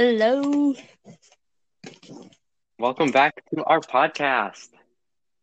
Hello. 0.00 0.74
Welcome 2.78 3.10
back 3.10 3.34
to 3.54 3.62
our 3.64 3.80
podcast. 3.80 4.68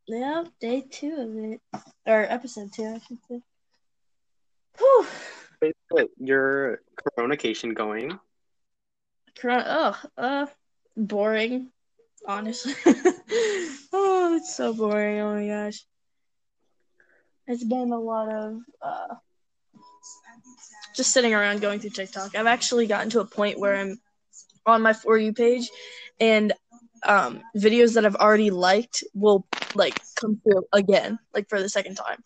Yeah, 0.07 0.45
day 0.59 0.81
two 0.81 1.13
of 1.15 1.53
it. 1.53 1.61
Or 2.07 2.25
episode 2.27 2.73
two, 2.73 2.85
I 2.85 2.99
should 3.07 3.19
say. 3.29 3.41
Whew. 4.79 5.05
Wait, 5.61 5.75
wait, 5.91 6.09
Your 6.17 6.81
coronation 7.15 7.75
going? 7.75 8.17
Corona, 9.37 9.63
oh, 9.67 10.01
uh, 10.17 10.45
boring, 10.95 11.69
honestly. 12.27 12.73
oh, 13.93 14.37
it's 14.37 14.55
so 14.55 14.73
boring. 14.73 15.19
Oh 15.19 15.35
my 15.35 15.47
gosh. 15.47 15.85
It's 17.45 17.63
been 17.63 17.91
a 17.91 17.99
lot 17.99 18.33
of, 18.33 18.59
uh, 18.81 19.15
just 20.95 21.11
sitting 21.11 21.35
around 21.35 21.61
going 21.61 21.79
through 21.79 21.91
TikTok. 21.91 22.35
I've 22.35 22.47
actually 22.47 22.87
gotten 22.87 23.11
to 23.11 23.19
a 23.19 23.25
point 23.25 23.59
where 23.59 23.75
I'm 23.75 23.99
on 24.67 24.81
my 24.81 24.93
For 24.93 25.17
You 25.17 25.33
page 25.33 25.69
and 26.19 26.53
um, 27.05 27.41
videos 27.55 27.93
that 27.95 28.05
I've 28.05 28.15
already 28.15 28.51
liked 28.51 29.03
will 29.13 29.47
like 29.73 29.97
come 30.15 30.41
through 30.43 30.63
again, 30.73 31.17
like 31.33 31.49
for 31.49 31.61
the 31.61 31.69
second 31.69 31.95
time. 31.95 32.23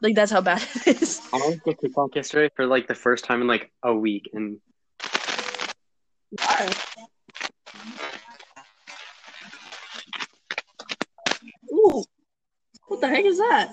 Like 0.00 0.14
that's 0.14 0.32
how 0.32 0.40
bad 0.40 0.62
it 0.86 1.02
is. 1.02 1.20
I 1.32 1.36
was 1.36 1.58
on 1.66 1.74
TikTok 1.76 2.14
yesterday 2.14 2.52
for 2.54 2.66
like 2.66 2.88
the 2.88 2.94
first 2.94 3.24
time 3.24 3.40
in 3.40 3.46
like 3.46 3.70
a 3.82 3.94
week, 3.94 4.30
and 4.32 4.58
Why? 6.30 6.68
Ooh, 11.72 12.04
what 12.88 13.00
the 13.00 13.08
heck 13.08 13.24
is 13.24 13.38
that? 13.38 13.72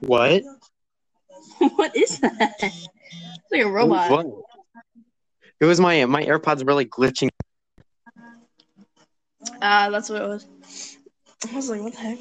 what? 0.00 0.42
what 1.76 1.96
is 1.96 2.18
that? 2.20 2.54
It's 2.60 3.52
like 3.52 3.62
a 3.62 3.70
robot. 3.70 4.10
What? 4.10 4.26
It 5.60 5.64
was 5.64 5.80
my 5.80 6.04
my 6.04 6.24
AirPods 6.24 6.64
were 6.64 6.74
like 6.74 6.90
glitching. 6.90 7.28
Ah, 9.62 9.88
that's 9.90 10.10
what 10.10 10.22
it 10.22 10.28
was. 10.28 10.46
I 11.50 11.54
was 11.54 11.70
like, 11.70 11.80
what 11.80 11.92
the 11.92 11.98
heck? 11.98 12.18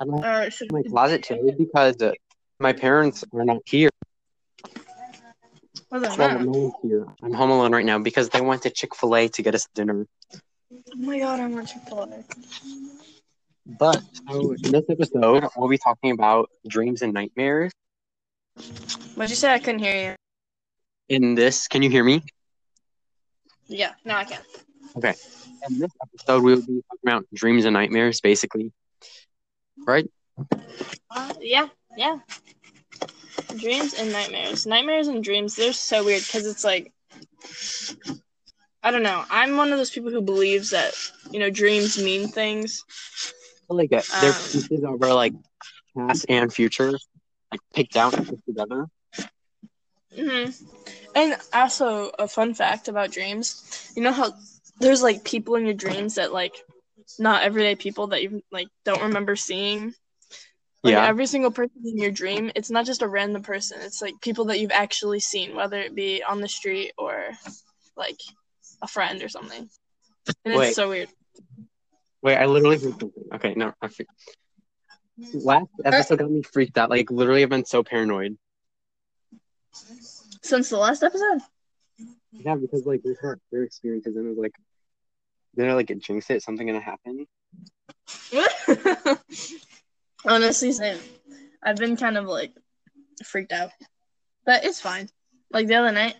I'm 0.00 0.10
not 0.10 0.22
right, 0.22 0.52
so 0.52 0.64
in 0.64 0.70
my 0.72 0.82
closet 0.82 1.22
today 1.22 1.54
because 1.56 2.00
uh, 2.02 2.12
my 2.60 2.72
parents 2.72 3.24
are 3.32 3.44
not 3.44 3.62
here. 3.66 3.90
Well, 5.90 6.46
one's 6.46 6.74
here. 6.82 7.06
I'm 7.22 7.32
home 7.32 7.50
alone 7.50 7.72
right 7.72 7.84
now 7.84 7.98
because 7.98 8.28
they 8.28 8.40
went 8.40 8.62
to 8.62 8.70
Chick-fil-A 8.70 9.28
to 9.28 9.42
get 9.42 9.54
us 9.54 9.66
dinner. 9.74 10.06
Oh 10.70 10.96
my 10.96 11.18
god, 11.18 11.40
I'm 11.40 11.56
on 11.56 11.64
Chick-fil-A. 11.66 12.24
But 13.66 14.02
so 14.28 14.52
in 14.52 14.72
this 14.72 14.84
episode, 14.88 15.44
we'll 15.56 15.68
be 15.68 15.78
talking 15.78 16.10
about 16.10 16.50
dreams 16.66 17.02
and 17.02 17.12
nightmares. 17.12 17.72
What'd 19.14 19.30
you 19.30 19.36
say? 19.36 19.52
I 19.52 19.58
couldn't 19.58 19.80
hear 19.80 20.10
you. 20.10 20.27
In 21.08 21.34
this, 21.34 21.68
can 21.68 21.82
you 21.82 21.90
hear 21.90 22.04
me? 22.04 22.22
Yeah, 23.68 23.92
now 24.04 24.18
I 24.18 24.24
can. 24.24 24.40
Okay. 24.96 25.14
In 25.68 25.78
this 25.78 25.90
episode, 26.02 26.42
we'll 26.42 26.60
be 26.60 26.82
talking 26.88 27.08
about 27.08 27.26
dreams 27.34 27.64
and 27.64 27.74
nightmares, 27.74 28.20
basically. 28.20 28.72
Right? 29.86 30.08
Uh, 31.10 31.32
yeah, 31.40 31.68
yeah. 31.96 32.18
Dreams 33.56 33.94
and 33.94 34.12
nightmares. 34.12 34.66
Nightmares 34.66 35.08
and 35.08 35.22
dreams, 35.22 35.56
they're 35.56 35.72
so 35.72 36.04
weird 36.04 36.22
because 36.22 36.46
it's 36.46 36.64
like, 36.64 36.92
I 38.82 38.90
don't 38.90 39.02
know. 39.02 39.24
I'm 39.30 39.56
one 39.56 39.72
of 39.72 39.78
those 39.78 39.90
people 39.90 40.10
who 40.10 40.20
believes 40.20 40.70
that, 40.70 40.92
you 41.30 41.38
know, 41.38 41.50
dreams 41.50 41.98
mean 42.02 42.28
things. 42.28 42.84
Like 43.68 43.92
uh, 43.92 44.02
they're 44.18 44.34
Um, 44.34 44.42
pieces 44.52 44.82
of 44.84 45.02
our 45.02 45.14
like 45.14 45.32
past 45.96 46.26
and 46.28 46.52
future, 46.52 46.92
like 47.52 47.60
picked 47.74 47.96
out 47.96 48.14
and 48.16 48.26
put 48.26 48.44
together. 48.46 48.86
hmm 50.16 50.50
And 51.18 51.36
also, 51.52 52.12
a 52.16 52.28
fun 52.28 52.54
fact 52.54 52.86
about 52.86 53.10
dreams 53.10 53.92
you 53.96 54.02
know 54.02 54.12
how 54.12 54.32
there's 54.78 55.02
like 55.02 55.24
people 55.24 55.56
in 55.56 55.64
your 55.64 55.74
dreams 55.74 56.14
that, 56.14 56.32
like, 56.32 56.54
not 57.18 57.42
everyday 57.42 57.74
people 57.74 58.08
that 58.08 58.22
you, 58.22 58.42
like, 58.52 58.68
don't 58.84 59.02
remember 59.02 59.34
seeing? 59.34 59.92
Like 60.84 60.92
yeah. 60.92 61.06
every 61.06 61.26
single 61.26 61.50
person 61.50 61.82
in 61.84 61.98
your 61.98 62.12
dream, 62.12 62.52
it's 62.54 62.70
not 62.70 62.86
just 62.86 63.02
a 63.02 63.08
random 63.08 63.42
person. 63.42 63.78
It's 63.82 64.00
like 64.00 64.14
people 64.20 64.44
that 64.44 64.60
you've 64.60 64.70
actually 64.70 65.18
seen, 65.18 65.56
whether 65.56 65.80
it 65.80 65.96
be 65.96 66.22
on 66.22 66.40
the 66.40 66.46
street 66.46 66.92
or 66.96 67.30
like 67.96 68.20
a 68.80 68.86
friend 68.86 69.20
or 69.20 69.28
something. 69.28 69.68
And 70.44 70.54
Wait. 70.54 70.68
it's 70.68 70.76
so 70.76 70.88
weird. 70.88 71.08
Wait, 72.22 72.36
I 72.36 72.46
literally. 72.46 72.78
Okay, 73.34 73.54
no, 73.54 73.72
I 73.82 73.88
fe- 73.88 74.06
last 75.34 75.68
episode 75.84 76.20
got 76.20 76.30
me 76.30 76.42
freaked 76.42 76.78
out. 76.78 76.90
Like 76.90 77.10
literally, 77.10 77.42
I've 77.42 77.48
been 77.48 77.64
so 77.64 77.82
paranoid. 77.82 78.38
Since 80.42 80.70
the 80.70 80.78
last 80.78 81.02
episode? 81.02 81.40
Yeah, 82.32 82.56
because 82.56 82.86
like 82.86 83.02
we 83.04 83.14
heard 83.14 83.40
their 83.50 83.62
experiences, 83.62 84.16
and 84.16 84.26
it 84.26 84.28
was 84.30 84.38
like, 84.38 84.54
then 85.54 85.68
I 85.68 85.74
like 85.74 85.90
it 85.90 85.98
jinx 85.98 86.30
it. 86.30 86.42
Something 86.42 86.66
gonna 86.66 86.80
happen. 86.80 87.26
Honestly, 90.24 90.72
same. 90.72 90.98
I've 91.62 91.76
been 91.76 91.96
kind 91.96 92.16
of 92.16 92.26
like 92.26 92.52
freaked 93.24 93.52
out, 93.52 93.70
but 94.44 94.64
it's 94.64 94.80
fine. 94.80 95.08
Like 95.50 95.66
the 95.66 95.76
other 95.76 95.92
night, 95.92 96.14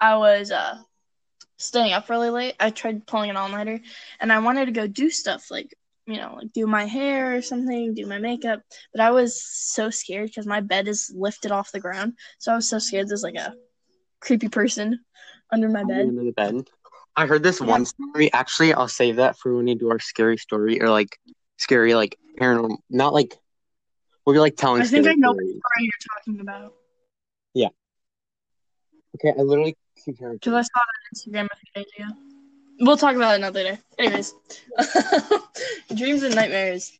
I 0.00 0.16
was 0.16 0.50
uh 0.50 0.78
staying 1.58 1.92
up 1.92 2.08
really 2.08 2.30
late. 2.30 2.54
I 2.58 2.70
tried 2.70 3.06
pulling 3.06 3.30
an 3.30 3.36
all 3.36 3.48
nighter, 3.48 3.80
and 4.20 4.32
I 4.32 4.38
wanted 4.38 4.66
to 4.66 4.72
go 4.72 4.86
do 4.86 5.10
stuff 5.10 5.50
like 5.50 5.74
you 6.08 6.16
know, 6.16 6.36
like 6.40 6.52
do 6.54 6.66
my 6.66 6.86
hair 6.86 7.36
or 7.36 7.42
something, 7.42 7.94
do 7.94 8.06
my 8.06 8.18
makeup. 8.18 8.62
But 8.92 9.02
I 9.02 9.10
was 9.10 9.40
so 9.42 9.90
scared 9.90 10.28
because 10.28 10.46
my 10.46 10.60
bed 10.60 10.88
is 10.88 11.12
lifted 11.14 11.52
off 11.52 11.70
the 11.70 11.80
ground, 11.80 12.14
so 12.38 12.50
I 12.52 12.56
was 12.56 12.68
so 12.68 12.78
scared 12.78 13.08
there's 13.08 13.22
like 13.22 13.34
a 13.36 13.54
creepy 14.20 14.48
person 14.48 15.00
under 15.52 15.68
my 15.68 15.84
bed. 15.84 16.08
Under 16.08 16.24
the 16.24 16.32
bed. 16.32 16.68
I 17.14 17.26
heard 17.26 17.42
this 17.42 17.60
Yeah. 17.60 17.66
one 17.66 17.84
story. 17.84 18.32
Actually, 18.32 18.72
I'll 18.72 18.88
save 18.88 19.16
that 19.16 19.38
for 19.38 19.54
when 19.54 19.66
we 19.66 19.74
do 19.74 19.90
our 19.90 19.98
scary 19.98 20.38
story 20.38 20.80
or 20.80 20.88
like 20.88 21.18
scary 21.58 21.94
like 21.94 22.16
paranormal. 22.40 22.78
Not 22.88 23.12
like 23.12 23.36
we'll 24.24 24.34
be 24.34 24.40
like 24.40 24.56
telling. 24.56 24.82
I 24.82 24.86
think 24.86 25.06
I 25.06 25.14
know 25.14 25.32
what 25.32 25.36
story 25.36 25.60
you're 25.80 26.04
talking 26.16 26.40
about 26.40 26.72
Yeah. 27.54 27.68
Okay, 29.16 29.34
I 29.38 29.42
literally 29.42 29.76
keep 30.04 30.18
hearing. 30.18 30.36
because 30.36 30.54
I 30.54 30.62
saw 30.62 30.80
it 30.80 31.32
on 31.34 31.44
Instagram 31.44 31.48
a 31.52 31.56
few 31.56 31.82
days 31.82 31.92
ago. 31.98 32.27
We'll 32.80 32.96
talk 32.96 33.16
about 33.16 33.34
it 33.34 33.38
another 33.38 33.62
day. 33.62 33.78
Anyways, 33.98 34.34
dreams 35.94 36.22
and 36.22 36.34
nightmares. 36.34 36.92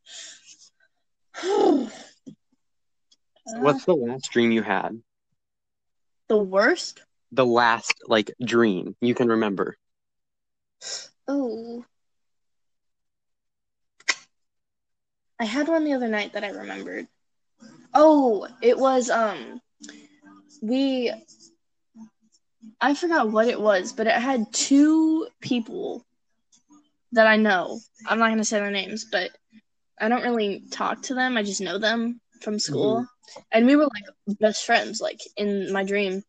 What's 3.44 3.84
the 3.84 3.94
last 3.94 4.30
dream 4.30 4.50
you 4.50 4.62
had? 4.62 5.00
the 6.28 6.36
worst? 6.36 7.02
The 7.32 7.46
last 7.46 7.94
like 8.06 8.30
dream 8.42 8.94
you 9.00 9.14
can 9.14 9.28
remember. 9.28 9.76
Oh, 11.26 11.84
I 15.40 15.44
had 15.44 15.68
one 15.68 15.84
the 15.84 15.92
other 15.92 16.08
night 16.08 16.32
that 16.34 16.44
I 16.44 16.50
remembered. 16.50 17.06
Oh, 17.92 18.46
it 18.62 18.78
was 18.78 19.10
um, 19.10 19.60
we. 20.62 21.12
I 22.80 22.94
forgot 22.94 23.30
what 23.30 23.48
it 23.48 23.60
was, 23.60 23.92
but 23.92 24.06
it 24.06 24.14
had 24.14 24.52
two 24.52 25.28
people 25.40 26.04
that 27.12 27.26
I 27.26 27.36
know. 27.36 27.80
I'm 28.06 28.18
not 28.18 28.28
gonna 28.30 28.44
say 28.44 28.58
their 28.58 28.70
names, 28.70 29.06
but 29.10 29.30
I 30.00 30.08
don't 30.08 30.22
really 30.22 30.62
talk 30.70 31.02
to 31.02 31.14
them. 31.14 31.36
I 31.36 31.42
just 31.42 31.60
know 31.60 31.78
them 31.78 32.20
from 32.42 32.58
school, 32.58 33.06
and 33.52 33.66
we 33.66 33.76
were 33.76 33.84
like 33.84 34.38
best 34.40 34.64
friends, 34.64 35.00
like 35.00 35.20
in 35.36 35.72
my 35.72 35.84
dream. 35.84 36.22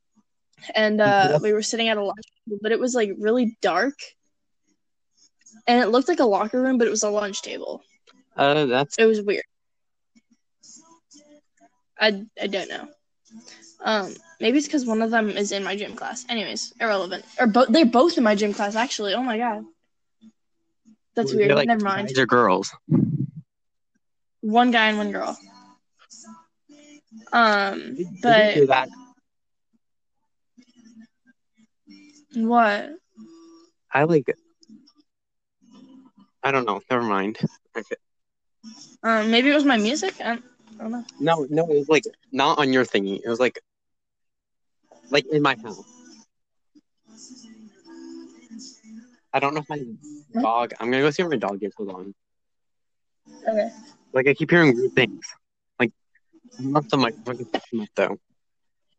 And 0.76 1.00
uh, 1.00 1.30
Yes. 1.32 1.42
we 1.42 1.54
were 1.54 1.62
sitting 1.62 1.88
at 1.90 1.98
a 1.98 2.04
lunch 2.04 2.26
table, 2.46 2.60
but 2.62 2.72
it 2.72 2.80
was 2.80 2.94
like 2.96 3.12
really 3.18 3.58
dark, 3.62 3.96
and 5.68 5.82
it 5.82 5.88
looked 5.90 6.08
like 6.10 6.20
a 6.20 6.26
locker 6.26 6.62
room, 6.62 6.78
but 6.78 6.88
it 6.88 6.92
was 6.92 7.04
a 7.04 7.10
lunch 7.10 7.42
table. 7.42 7.82
Uh, 8.36 8.66
that's 8.66 8.98
It 8.98 9.06
was 9.06 9.22
weird. 9.22 9.44
I 12.00 12.26
I 12.42 12.48
don't 12.48 12.70
know. 12.70 12.88
Um, 13.84 14.14
maybe 14.40 14.58
it's 14.58 14.68
because 14.68 14.86
one 14.86 15.02
of 15.02 15.12
them 15.12 15.30
is 15.30 15.52
in 15.52 15.64
my 15.64 15.76
gym 15.76 15.96
class. 15.96 16.26
Anyways, 16.30 16.74
irrelevant. 16.80 17.26
Or 17.40 17.48
both 17.48 17.70
they're 17.70 17.86
both 17.86 18.18
in 18.18 18.24
my 18.24 18.36
gym 18.36 18.54
class 18.54 18.76
actually. 18.76 19.14
Oh 19.14 19.24
my 19.24 19.38
god, 19.38 19.66
that's 21.16 21.34
weird. 21.34 21.56
like, 21.56 21.68
Never 21.68 21.84
mind. 21.84 22.18
Or 22.18 22.26
girls? 22.26 22.72
One 24.42 24.72
guy 24.72 24.88
and 24.88 24.98
one 24.98 25.12
girl. 25.12 25.38
Um, 27.34 27.98
but 28.22 28.56
what? 32.36 32.90
I 33.94 34.04
like. 34.04 34.36
I 36.44 36.52
don't 36.52 36.66
know. 36.66 36.82
Never 36.90 37.04
mind. 37.04 37.38
Okay. 37.76 37.96
Um, 39.04 39.32
maybe 39.32 39.50
it 39.50 39.54
was 39.54 39.66
my 39.66 39.78
music. 39.78 40.16
I 40.22 40.40
don't 40.78 40.92
know. 40.92 41.04
No, 41.20 41.48
no, 41.50 41.64
it 41.64 41.78
was 41.78 41.90
like 41.90 42.06
not 42.32 42.60
on 42.60 42.72
your 42.74 42.86
thingy. 42.86 43.20
It 43.24 43.28
was 43.30 43.40
like, 43.40 43.60
like 45.10 45.26
in 45.32 45.42
my 45.42 45.56
house. 45.64 45.86
I 49.34 49.40
don't 49.40 49.54
know 49.54 49.62
if 49.62 49.70
my 49.70 49.82
dog. 50.42 50.74
I'm 50.80 50.90
gonna 50.92 51.04
go 51.04 51.10
see 51.12 51.24
where 51.24 51.30
my 51.32 51.38
dog 51.38 51.64
is. 51.64 51.74
Hold 51.78 51.90
on. 51.90 52.16
Okay. 53.48 53.70
Like 54.14 54.28
I 54.28 54.34
keep 54.34 54.50
hearing 54.50 54.76
weird 54.76 54.94
things. 54.94 55.26
Like 55.80 55.92
not 56.58 56.90
the 56.90 56.98
microphone 56.98 57.38
can 57.38 57.46
pick 57.46 57.64
them 57.72 57.82
up 57.82 57.90
though. 57.96 58.18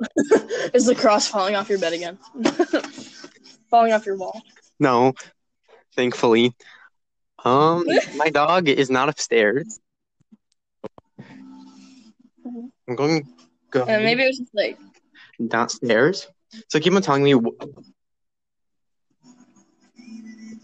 Is 0.74 0.86
the 0.86 0.94
cross 0.94 1.28
falling 1.28 1.56
off 1.56 1.68
your 1.68 1.78
bed 1.78 1.92
again? 1.92 2.18
falling 3.70 3.92
off 3.92 4.06
your 4.06 4.16
wall. 4.16 4.40
No, 4.78 5.12
thankfully. 5.94 6.54
Um, 7.44 7.84
my 8.16 8.30
dog 8.30 8.68
is 8.68 8.90
not 8.90 9.08
upstairs. 9.08 9.78
I'm 12.88 12.96
going 12.96 13.28
go 13.70 13.84
And 13.84 14.02
maybe 14.04 14.22
it 14.24 14.28
was 14.28 14.38
just 14.38 14.54
like 14.54 14.78
downstairs. 15.48 16.26
So 16.68 16.80
keep 16.80 16.92
on 16.94 17.02
telling 17.02 17.24
me. 17.24 17.32
wh- 17.32 17.64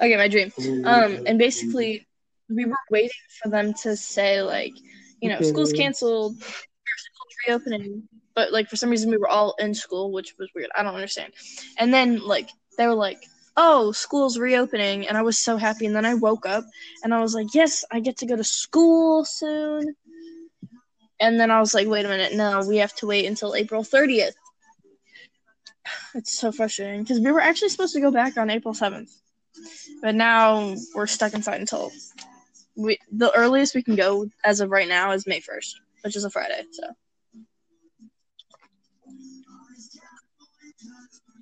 okay, 0.00 0.17
my 0.17 0.28
dream. 0.28 0.52
Um, 0.84 1.19
and 1.26 1.38
basically, 1.38 2.06
we 2.49 2.64
were 2.64 2.75
waiting 2.90 3.11
for 3.43 3.49
them 3.50 3.73
to 3.82 3.96
say 3.96 4.43
like, 4.43 4.73
you 5.20 5.28
know, 5.28 5.43
school's 5.43 5.73
canceled, 5.73 6.37
school's 6.38 7.34
reopening, 7.46 8.02
but 8.34 8.52
like 8.52 8.69
for 8.69 8.76
some 8.76 8.90
reason 8.90 9.11
we 9.11 9.19
were 9.19 9.28
all 9.28 9.55
in 9.58 9.75
school, 9.75 10.12
which 10.12 10.34
was 10.38 10.49
weird. 10.55 10.70
I 10.76 10.82
don't 10.82 10.94
understand. 10.94 11.32
And 11.79 11.93
then 11.93 12.20
like 12.26 12.50
they 12.79 12.87
were 12.87 12.94
like, 12.94 13.19
"Oh, 13.56 13.93
school's 13.93 14.38
reopening," 14.38 15.06
and 15.06 15.17
I 15.17 15.22
was 15.22 15.38
so 15.38 15.56
happy. 15.56 15.87
And 15.87 15.94
then 15.96 16.06
I 16.06 16.14
woke 16.14 16.46
up 16.46 16.64
and 17.02 17.14
I 17.14 17.20
was 17.20 17.34
like, 17.34 17.55
"Yes, 17.55 17.84
I 17.93 18.00
get 18.00 18.19
to 18.19 18.26
go 18.26 18.37
to 18.37 18.44
school 18.44 19.25
soon." 19.25 19.94
And 21.20 21.40
then 21.40 21.50
I 21.50 21.61
was 21.61 21.75
like, 21.75 21.87
"Wait 21.88 22.05
a 22.05 22.08
minute, 22.08 22.34
no, 22.34 22.62
we 22.67 22.79
have 22.79 22.94
to 22.96 23.06
wait 23.06 23.26
until 23.26 23.55
April 23.55 23.82
30th." 23.84 24.34
It's 26.14 26.32
so 26.32 26.52
frustrating 26.52 27.02
because 27.02 27.20
we 27.20 27.30
were 27.32 27.40
actually 27.40 27.68
supposed 27.68 27.94
to 27.94 28.00
go 28.00 28.10
back 28.10 28.36
on 28.36 28.50
April 28.50 28.74
7th. 28.74 29.10
But 30.02 30.14
now 30.14 30.74
we're 30.94 31.06
stuck 31.06 31.34
inside 31.34 31.60
until 31.60 31.90
we 32.76 32.98
the 33.10 33.32
earliest 33.34 33.74
we 33.74 33.82
can 33.82 33.96
go 33.96 34.28
as 34.44 34.60
of 34.60 34.70
right 34.70 34.88
now 34.88 35.12
is 35.12 35.26
May 35.26 35.40
first, 35.40 35.80
which 36.02 36.16
is 36.16 36.24
a 36.24 36.30
Friday. 36.30 36.62
So 36.72 36.84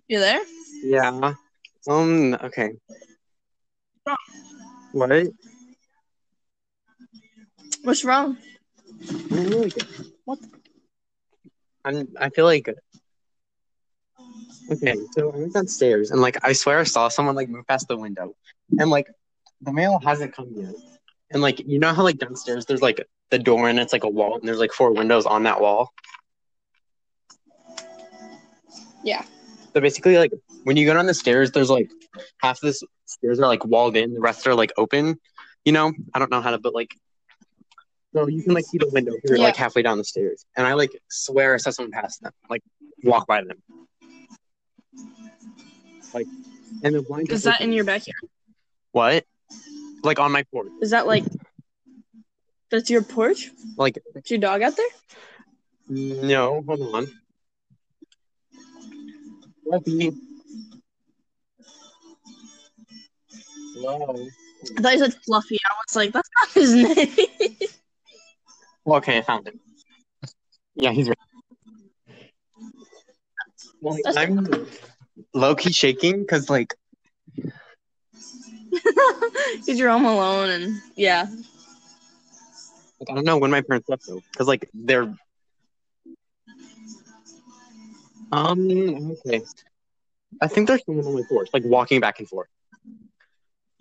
you 0.08 0.20
there? 0.20 0.41
Yeah. 0.82 1.35
Um. 1.88 2.35
Okay. 2.35 2.70
What? 4.93 5.26
What's 7.82 8.05
wrong? 8.05 8.38
I'm 9.31 9.46
really 9.46 9.70
good. 9.70 9.87
What? 10.25 10.38
I'm. 11.85 12.08
I 12.19 12.31
feel 12.31 12.44
like. 12.44 12.69
Okay, 14.71 14.97
so 15.13 15.31
I 15.31 15.37
went 15.37 15.53
downstairs 15.53 16.11
and 16.11 16.21
like 16.21 16.39
I 16.43 16.53
swear 16.53 16.81
I 16.81 16.85
saw 16.85 17.09
someone 17.09 17.35
like 17.35 17.49
move 17.49 17.67
past 17.67 17.89
the 17.89 17.97
window, 17.97 18.35
and 18.79 18.91
like 18.91 19.09
the 19.61 19.73
mail 19.73 20.01
hasn't 20.03 20.35
come 20.35 20.49
yet. 20.57 20.75
And 21.31 21.43
like 21.43 21.61
you 21.67 21.79
know 21.79 21.93
how 21.93 22.03
like 22.03 22.19
downstairs 22.19 22.65
there's 22.67 22.83
like 22.83 23.07
the 23.31 23.39
door 23.39 23.69
and 23.69 23.79
it's 23.79 23.93
like 23.93 24.05
a 24.05 24.09
wall 24.09 24.37
and 24.39 24.49
there's 24.49 24.59
like 24.59 24.73
four 24.73 24.93
windows 24.93 25.27
on 25.27 25.43
that 25.45 25.61
wall. 25.61 25.93
Yeah. 29.03 29.23
So 29.75 29.81
basically, 29.81 30.17
like 30.17 30.33
when 30.63 30.77
you 30.77 30.87
go 30.87 30.95
down 30.95 31.07
the 31.07 31.15
stairs, 31.15 31.51
there's 31.51 31.71
like 31.71 31.91
half 32.39 32.61
the 32.61 32.69
s- 32.69 32.83
stairs 33.05 33.39
are 33.41 33.47
like 33.47 33.65
walled 33.65 33.97
in, 33.97 34.15
the 34.15 34.21
rest 34.21 34.47
are 34.47 34.55
like 34.55 34.73
open. 34.77 35.19
You 35.65 35.73
know, 35.73 35.93
I 36.15 36.19
don't 36.19 36.31
know 36.31 36.41
how 36.41 36.51
to, 36.53 36.59
but 36.59 36.75
like, 36.75 36.95
so 38.15 38.29
you 38.29 38.43
can 38.43 38.55
like 38.55 38.65
see 38.65 38.79
the 38.79 38.89
window 38.89 39.13
if 39.15 39.29
you're 39.29 39.39
like 39.39 39.57
halfway 39.57 39.83
down 39.83 39.99
the 39.99 40.05
stairs, 40.05 40.47
and 40.57 40.67
I 40.67 40.75
like 40.75 40.91
swear 41.11 41.55
I 41.55 41.57
saw 41.59 41.71
someone 41.71 41.91
pass 41.93 42.19
them, 42.19 42.33
like 42.49 42.63
walk 43.03 43.27
by 43.27 43.43
them, 43.43 43.63
like, 46.15 46.27
and 46.83 46.95
the 46.95 47.03
blind. 47.03 47.31
Is 47.31 47.43
that 47.43 47.61
in 47.61 47.73
your 47.73 47.85
backyard? 47.85 48.17
what? 48.93 49.25
Like 50.03 50.19
on 50.21 50.33
my 50.33 50.45
porch, 50.53 50.69
Is 50.83 50.91
that 50.91 51.07
like 51.07 51.25
that's 52.71 52.91
your 52.91 53.03
porch? 53.03 53.51
like 53.77 53.99
Is 54.15 54.31
your 54.31 54.39
dog 54.41 54.63
out 54.63 54.77
there? 54.77 54.87
no, 55.89 56.63
hold 56.67 56.81
on. 56.95 57.07
Fluffy. 59.65 60.13
Hello. 63.75 64.27
I 64.79 64.81
thought 64.81 64.93
you 64.93 64.99
said 64.99 65.15
Fluffy. 65.27 65.59
I 65.65 65.75
was 65.87 65.97
like, 65.97 66.13
that's 66.13 66.29
not 66.39 66.51
his 66.53 66.75
name. 66.75 67.69
Okay, 68.87 69.19
I 69.19 69.23
found 69.23 69.47
him. 69.49 69.59
Yeah, 70.77 70.93
he's 70.93 71.09
right. 71.09 71.19
Well, 73.81 73.99
That's- 74.05 74.17
I'm 74.17 74.67
low 75.33 75.55
key 75.55 75.73
shaking 75.73 76.21
because, 76.21 76.49
like, 76.51 76.75
Because 78.73 79.79
you're 79.79 79.91
home 79.91 80.05
alone 80.05 80.51
and 80.51 80.81
yeah. 80.97 81.27
like, 83.01 83.11
I 83.11 83.15
don't 83.15 83.25
know 83.25 83.39
when 83.39 83.51
my 83.51 83.61
parents 83.61 83.89
left 83.89 84.07
though, 84.07 84.21
because 84.33 84.47
like 84.49 84.69
they're. 84.75 85.15
Um. 88.33 89.13
Okay. 89.27 89.43
I 90.43 90.49
think 90.49 90.67
there's 90.67 90.85
someone 90.85 91.07
on 91.07 91.15
my 91.15 91.23
porch, 91.29 91.49
like 91.53 91.63
walking 91.65 92.01
back 92.01 92.19
and 92.19 92.29
forth. 92.29 92.49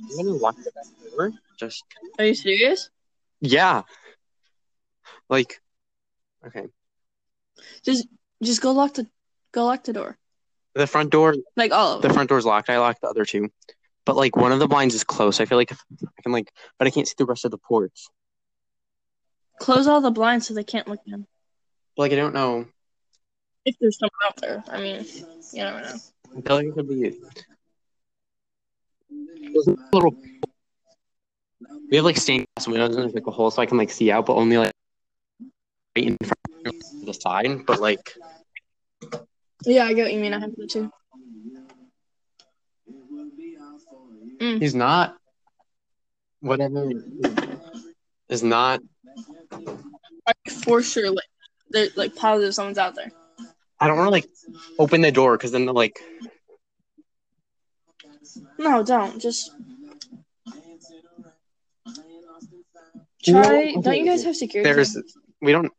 I'm 0.01 0.17
gonna 0.17 0.31
the 0.33 0.71
back 0.75 1.11
door. 1.15 1.31
Just 1.57 1.83
Are 2.19 2.25
you 2.25 2.35
serious? 2.35 2.89
yeah. 3.39 3.83
Like, 5.29 5.61
okay. 6.45 6.67
Just 7.83 8.07
just 8.43 8.61
go 8.61 8.71
lock 8.71 8.93
the 8.93 9.07
go 9.51 9.65
lock 9.65 9.83
the 9.83 9.93
door. 9.93 10.17
The 10.75 10.87
front 10.87 11.11
door 11.11 11.35
Like 11.55 11.71
all. 11.71 11.99
The 11.99 12.11
front 12.11 12.29
door's 12.29 12.45
locked. 12.45 12.69
I 12.69 12.79
locked 12.79 13.01
the 13.01 13.07
other 13.07 13.25
two. 13.25 13.49
But 14.05 14.15
like 14.15 14.35
one 14.35 14.51
of 14.51 14.59
the 14.59 14.67
blinds 14.67 14.95
is 14.95 15.03
closed. 15.03 15.39
I 15.39 15.45
feel 15.45 15.57
like 15.57 15.71
I 15.71 16.21
can 16.21 16.31
like 16.31 16.51
but 16.77 16.87
I 16.87 16.91
can't 16.91 17.07
see 17.07 17.15
the 17.17 17.25
rest 17.25 17.45
of 17.45 17.51
the 17.51 17.57
porch. 17.57 18.07
Close 19.59 19.87
all 19.87 20.01
the 20.01 20.11
blinds 20.11 20.47
so 20.47 20.53
they 20.53 20.63
can't 20.63 20.87
look 20.87 20.99
in. 21.05 21.25
Like 21.97 22.11
I 22.11 22.15
don't 22.15 22.33
know. 22.33 22.65
If 23.65 23.75
there's 23.79 23.97
someone 23.97 24.11
out 24.25 24.35
there. 24.41 24.63
I 24.67 24.81
mean, 24.81 25.05
you 25.53 25.63
never 25.63 25.81
know. 25.81 25.95
I 26.37 26.41
feel 26.41 26.55
like 26.57 26.65
it 26.67 26.73
could 26.73 26.89
be 26.89 27.07
a 27.07 27.13
little 29.93 30.17
we 31.89 31.97
have 31.97 32.05
like 32.05 32.17
stained 32.17 32.47
glass 32.55 32.67
windows 32.67 32.95
and 32.95 33.03
there's 33.03 33.13
like 33.13 33.27
a 33.27 33.31
hole 33.31 33.51
so 33.51 33.61
I 33.61 33.67
can 33.67 33.77
like 33.77 33.91
see 33.91 34.11
out, 34.11 34.25
but 34.25 34.33
only 34.33 34.57
like 34.57 34.71
right 35.95 36.07
in 36.07 36.17
front 36.17 36.65
of 36.65 37.05
the 37.05 37.13
side. 37.13 37.65
But 37.67 37.79
like 37.79 38.15
Yeah, 39.65 39.85
I 39.85 39.93
get 39.93 40.03
what 40.03 40.13
you 40.13 40.19
mean. 40.19 40.33
I 40.33 40.39
have 40.39 40.55
that 40.55 40.69
too. 40.69 40.91
Mm. 44.39 44.59
he's 44.61 44.75
not 44.75 45.15
whatever 46.41 46.91
is 48.27 48.43
not 48.43 48.81
for 50.63 50.81
sure 50.81 51.11
like 51.11 51.29
they're 51.69 51.87
like 51.95 52.15
positive 52.15 52.53
someone's 52.53 52.77
out 52.77 52.95
there. 52.95 53.11
I 53.79 53.87
don't 53.87 53.97
wanna 53.97 54.09
like 54.09 54.27
open 54.77 55.01
the 55.01 55.11
door 55.11 55.37
because 55.37 55.51
then 55.51 55.65
they're 55.65 55.73
like 55.73 56.01
No, 58.57 58.83
don't. 58.83 59.21
Just 59.21 59.51
try. 63.23 63.39
okay, 63.39 63.75
don't 63.81 63.97
you 63.97 64.05
guys 64.05 64.23
have 64.23 64.35
security? 64.35 64.69
there's 64.69 64.97
we 65.41 65.51
don't 65.53 65.71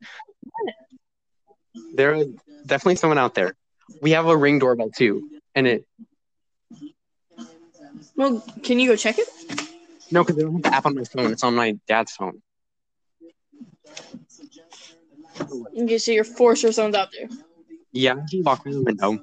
there 1.95 2.15
is 2.15 2.29
definitely 2.65 2.97
someone 2.97 3.19
out 3.19 3.35
there 3.35 3.55
we 4.01 4.11
have 4.13 4.27
a 4.27 4.37
ring 4.37 4.59
doorbell 4.59 4.91
too 4.91 5.29
and 5.55 5.67
it 5.67 5.85
Well, 8.17 8.41
can 8.63 8.79
you 8.79 8.89
go 8.89 8.97
check 8.97 9.19
it? 9.19 9.29
no 10.11 10.23
because 10.25 10.39
i 10.39 10.43
don't 10.43 10.53
have 10.55 10.63
the 10.63 10.75
app 10.75 10.87
on 10.87 10.95
my 10.95 11.05
phone 11.05 11.33
it's 11.33 11.43
on 11.45 11.55
my 11.55 11.77
dad's 11.89 12.13
phone 12.13 12.41
Okay, 15.77 15.99
so 15.99 16.13
you're 16.13 16.25
for 16.25 16.55
sure 16.57 16.71
someone's 16.73 16.95
out 16.97 17.09
there. 17.13 17.29
yeah 17.93 18.15
he 18.31 18.41
walked 18.43 18.65
by 18.65 18.71
the 18.73 18.83
window 18.83 19.19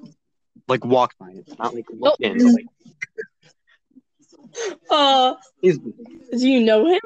like 0.68 0.84
walked 0.86 1.18
by 1.20 1.30
it 1.32 1.48
not 1.60 1.74
like 1.74 1.86
walked 1.92 2.22
in 2.22 2.38
like 2.54 2.66
Uh, 4.92 5.36
he's 5.62 5.78
do 5.78 6.48
you 6.50 6.60
know 6.60 6.86
him? 6.86 7.00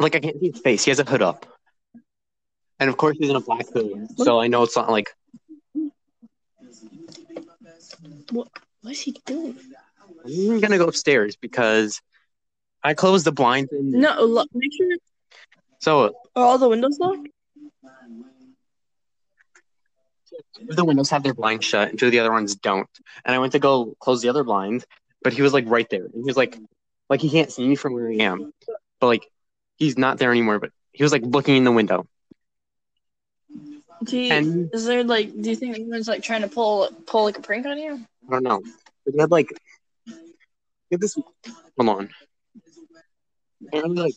like 0.00 0.14
i 0.16 0.20
can't 0.20 0.38
see 0.40 0.50
his 0.50 0.60
face 0.60 0.84
he 0.84 0.90
has 0.90 0.98
a 0.98 1.04
hood 1.04 1.20
up 1.22 1.44
and 2.80 2.88
of 2.88 2.96
course 2.96 3.16
he's 3.18 3.28
in 3.28 3.36
a 3.36 3.40
black 3.40 3.66
hood 3.74 4.06
so 4.16 4.40
i 4.40 4.46
know 4.46 4.62
it's 4.62 4.76
not 4.76 4.90
like 4.90 5.10
What 8.32 8.48
is 8.90 9.00
he 9.00 9.12
doing? 9.26 9.58
i'm 10.24 10.60
gonna 10.60 10.78
go 10.78 10.86
upstairs 10.86 11.36
because 11.36 12.00
i 12.82 12.94
closed 12.94 13.24
the 13.24 13.32
blinds 13.32 13.70
and 13.72 13.92
No, 13.92 14.24
look, 14.24 14.48
make 14.54 14.72
sure 14.76 14.96
so 15.80 16.14
are 16.34 16.44
all 16.44 16.58
the 16.58 16.68
windows 16.68 16.98
locked. 16.98 17.28
Two 20.56 20.66
of 20.70 20.76
the 20.76 20.84
windows 20.84 21.10
have 21.10 21.22
their 21.22 21.34
blinds 21.34 21.64
shut 21.64 21.90
and 21.90 21.98
two 21.98 22.06
of 22.06 22.12
the 22.12 22.18
other 22.18 22.32
ones 22.32 22.56
don't. 22.56 22.88
And 23.24 23.34
I 23.34 23.38
went 23.38 23.52
to 23.52 23.58
go 23.58 23.94
close 24.00 24.22
the 24.22 24.28
other 24.28 24.44
blind, 24.44 24.84
but 25.22 25.32
he 25.32 25.42
was 25.42 25.52
like 25.52 25.64
right 25.66 25.88
there. 25.88 26.04
And 26.04 26.14
he 26.14 26.22
was 26.22 26.36
like 26.36 26.58
like 27.08 27.20
he 27.20 27.30
can't 27.30 27.50
see 27.50 27.66
me 27.66 27.76
from 27.76 27.94
where 27.94 28.08
I 28.08 28.16
am. 28.16 28.52
But 29.00 29.06
like 29.06 29.26
he's 29.76 29.96
not 29.96 30.18
there 30.18 30.30
anymore, 30.30 30.58
but 30.58 30.70
he 30.92 31.02
was 31.02 31.12
like 31.12 31.22
looking 31.24 31.56
in 31.56 31.64
the 31.64 31.72
window. 31.72 32.06
Do 34.04 34.18
you, 34.18 34.32
And 34.32 34.70
is 34.72 34.84
there 34.84 35.04
like? 35.04 35.32
Do 35.40 35.50
you 35.50 35.56
think 35.56 35.74
anyone's 35.74 36.08
like 36.08 36.22
trying 36.22 36.42
to 36.42 36.48
pull 36.48 36.88
pull 37.06 37.24
like 37.24 37.38
a 37.38 37.42
prank 37.42 37.66
on 37.66 37.78
you? 37.78 38.00
I 38.28 38.32
don't 38.32 38.42
know. 38.42 38.62
He 39.10 39.18
had 39.18 39.30
like 39.30 39.50
had 40.90 41.00
this 41.00 41.16
hold 41.76 41.88
on. 41.88 42.10
Apparently 43.66 44.02
like 44.02 44.14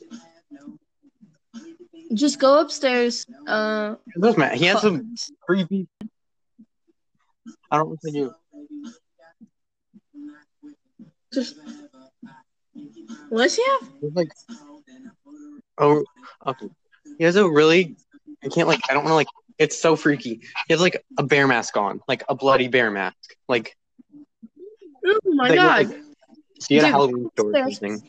Just 2.14 2.40
go 2.40 2.60
upstairs. 2.60 3.26
Uh, 3.48 3.96
It 4.16 4.38
matter. 4.38 4.56
He 4.56 4.66
has 4.66 4.82
some 4.82 5.16
creepy. 5.42 5.88
I 7.72 7.78
don't 7.78 7.86
know 7.88 7.90
what 7.92 8.02
to 8.02 8.12
do. 8.12 8.34
just. 11.34 11.56
What 13.30 13.44
does 13.44 13.56
he 13.56 13.64
have? 13.66 13.90
Like, 14.14 14.32
oh, 15.78 16.04
okay. 16.46 16.68
He 17.18 17.24
has 17.24 17.38
a 17.38 17.50
really. 17.50 17.96
I 18.44 18.50
can't 18.50 18.68
like. 18.68 18.82
I 18.90 18.94
don't 18.94 19.04
want 19.04 19.12
to 19.12 19.16
like. 19.16 19.28
It's 19.62 19.80
so 19.80 19.96
freaky. 19.96 20.42
He 20.68 20.74
has 20.74 20.82
like 20.82 21.06
a 21.20 21.24
bear 21.24 21.48
mask 21.48 21.78
on, 21.78 22.02
like 22.08 22.24
a 22.28 22.34
bloody 22.34 22.68
bear 22.68 22.90
mask. 22.90 23.16
Like, 23.48 23.78
Oh 25.06 25.20
my 25.26 25.54
god! 25.54 25.90
like, 25.90 26.00
see 26.60 26.80
at 26.80 26.86
a 26.86 26.88
Halloween 26.88 27.30
store 27.34 27.56
or 27.56 27.72
something. 27.72 28.02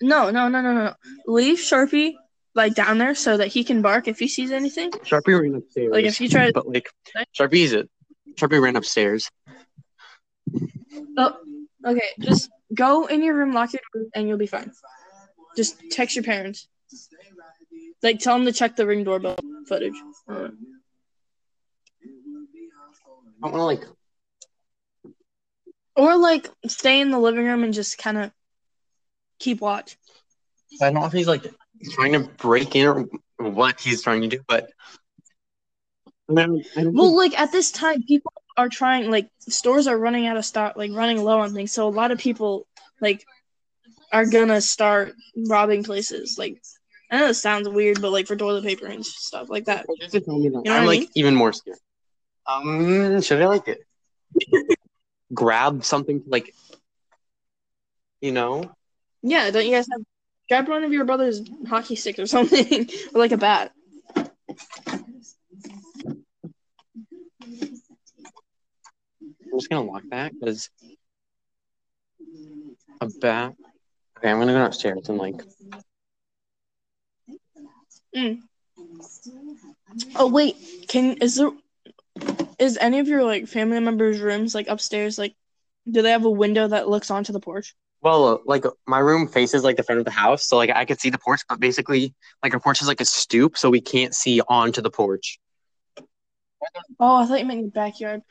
No, 0.00 0.30
no, 0.30 0.48
no, 0.48 0.60
no, 0.60 0.72
no. 0.72 0.94
Leave 1.26 1.58
Sharpie 1.58 2.14
like 2.54 2.76
down 2.76 2.98
there 2.98 3.16
so 3.16 3.36
that 3.36 3.48
he 3.48 3.64
can 3.64 3.82
bark 3.82 4.06
if 4.06 4.20
he 4.20 4.28
sees 4.28 4.52
anything. 4.52 4.92
Sharpie 4.92 5.40
ran 5.40 5.56
upstairs. 5.56 5.90
Like 5.90 6.04
if 6.04 6.20
you 6.20 6.28
try 6.28 6.46
to. 6.46 6.52
but 6.52 6.68
like 6.68 6.88
Sharpie's 7.36 7.72
it. 7.72 7.90
Sharpie 8.34 8.62
ran 8.62 8.76
upstairs. 8.76 9.28
Oh, 11.18 11.36
okay. 11.84 12.10
Just 12.20 12.50
go 12.72 13.06
in 13.06 13.24
your 13.24 13.34
room, 13.34 13.52
lock 13.52 13.72
your 13.72 13.80
door, 13.92 14.04
and 14.14 14.28
you'll 14.28 14.38
be 14.38 14.46
fine. 14.46 14.70
Just 15.56 15.82
text 15.90 16.14
your 16.14 16.22
parents. 16.22 16.68
Like 18.02 18.18
tell 18.18 18.36
them 18.36 18.46
to 18.46 18.52
check 18.52 18.76
the 18.76 18.86
ring 18.86 19.04
doorbell 19.04 19.36
footage. 19.66 19.94
I 20.28 20.50
want 23.40 23.54
to 23.54 23.62
like. 23.62 23.84
Or 25.96 26.16
like 26.16 26.50
stay 26.66 27.00
in 27.00 27.10
the 27.10 27.18
living 27.18 27.46
room 27.46 27.64
and 27.64 27.72
just 27.72 27.98
kind 27.98 28.18
of 28.18 28.30
keep 29.38 29.60
watch. 29.60 29.96
I 30.80 30.86
don't 30.86 30.94
know 30.94 31.06
if 31.06 31.12
he's 31.12 31.28
like 31.28 31.46
trying 31.92 32.12
to 32.12 32.20
break 32.20 32.76
in 32.76 32.86
or 32.86 33.08
what 33.38 33.80
he's 33.80 34.02
trying 34.02 34.22
to 34.22 34.28
do, 34.28 34.40
but. 34.46 34.70
I 36.28 36.34
don't, 36.34 36.66
I 36.76 36.82
don't 36.82 36.94
Well, 36.94 37.16
like 37.16 37.38
at 37.38 37.52
this 37.52 37.70
time, 37.70 38.02
people 38.02 38.32
are 38.56 38.68
trying. 38.68 39.10
Like 39.10 39.28
stores 39.40 39.86
are 39.86 39.96
running 39.96 40.26
out 40.26 40.36
of 40.36 40.44
stock, 40.44 40.76
like 40.76 40.90
running 40.92 41.22
low 41.22 41.38
on 41.40 41.54
things. 41.54 41.72
So 41.72 41.86
a 41.86 41.90
lot 41.90 42.10
of 42.10 42.18
people 42.18 42.66
like 43.00 43.24
are 44.12 44.26
gonna 44.26 44.60
start 44.60 45.14
robbing 45.48 45.84
places. 45.84 46.36
Like 46.36 46.60
I 47.10 47.18
know 47.18 47.28
it 47.28 47.34
sounds 47.34 47.68
weird, 47.68 48.00
but 48.00 48.10
like 48.10 48.26
for 48.26 48.36
toilet 48.36 48.64
paper 48.64 48.86
and 48.86 49.04
stuff 49.04 49.48
like 49.48 49.66
that. 49.66 49.86
Just 50.00 50.24
tell 50.24 50.38
me 50.38 50.48
that, 50.48 50.62
You 50.64 50.70
know 50.70 50.76
I'm 50.76 50.86
like 50.86 51.00
mean? 51.00 51.08
even 51.14 51.34
more 51.34 51.52
scared. 51.52 51.78
Um, 52.46 53.20
should 53.22 53.42
I 53.42 53.46
like 53.46 53.68
it? 53.68 53.80
Grab 55.32 55.84
something 55.84 56.22
to 56.22 56.28
like, 56.28 56.54
you 58.20 58.32
know? 58.32 58.70
Yeah, 59.22 59.50
don't 59.50 59.66
you 59.66 59.72
guys 59.72 59.86
have 59.90 60.00
grab 60.48 60.68
one 60.68 60.84
of 60.84 60.92
your 60.92 61.04
brother's 61.04 61.42
hockey 61.68 61.96
sticks 61.96 62.18
or 62.18 62.26
something, 62.26 62.88
or 63.14 63.18
like 63.18 63.32
a 63.32 63.36
bat? 63.36 63.72
I'm 64.16 64.30
just 69.58 69.70
gonna 69.70 69.90
lock 69.90 70.02
that 70.10 70.32
because 70.38 70.70
a 73.00 73.08
bat. 73.20 73.54
Okay, 74.18 74.30
I'm 74.30 74.38
gonna 74.38 74.52
go 74.52 74.64
upstairs 74.64 75.08
and 75.08 75.18
like. 75.18 75.40
Oh 80.14 80.28
wait, 80.30 80.56
can 80.88 81.18
is 81.18 81.36
there 81.36 81.50
is 82.58 82.78
any 82.78 82.98
of 82.98 83.08
your 83.08 83.24
like 83.24 83.46
family 83.46 83.80
members' 83.80 84.20
rooms 84.20 84.54
like 84.54 84.68
upstairs? 84.68 85.18
Like, 85.18 85.34
do 85.90 86.02
they 86.02 86.10
have 86.10 86.24
a 86.24 86.30
window 86.30 86.66
that 86.68 86.88
looks 86.88 87.10
onto 87.10 87.32
the 87.32 87.40
porch? 87.40 87.74
Well, 88.00 88.40
like 88.44 88.64
my 88.86 88.98
room 88.98 89.28
faces 89.28 89.64
like 89.64 89.76
the 89.76 89.82
front 89.82 89.98
of 89.98 90.04
the 90.04 90.10
house, 90.10 90.46
so 90.46 90.56
like 90.56 90.70
I 90.70 90.84
could 90.84 91.00
see 91.00 91.10
the 91.10 91.18
porch, 91.18 91.42
but 91.48 91.60
basically, 91.60 92.14
like 92.42 92.54
our 92.54 92.60
porch 92.60 92.80
is 92.80 92.88
like 92.88 93.00
a 93.00 93.04
stoop, 93.04 93.58
so 93.58 93.68
we 93.68 93.80
can't 93.80 94.14
see 94.14 94.40
onto 94.48 94.80
the 94.80 94.90
porch. 94.90 95.38
Oh, 96.98 97.16
I 97.16 97.26
thought 97.26 97.38
you 97.40 97.46
meant 97.46 97.60
your 97.60 97.70
backyard. 97.70 98.22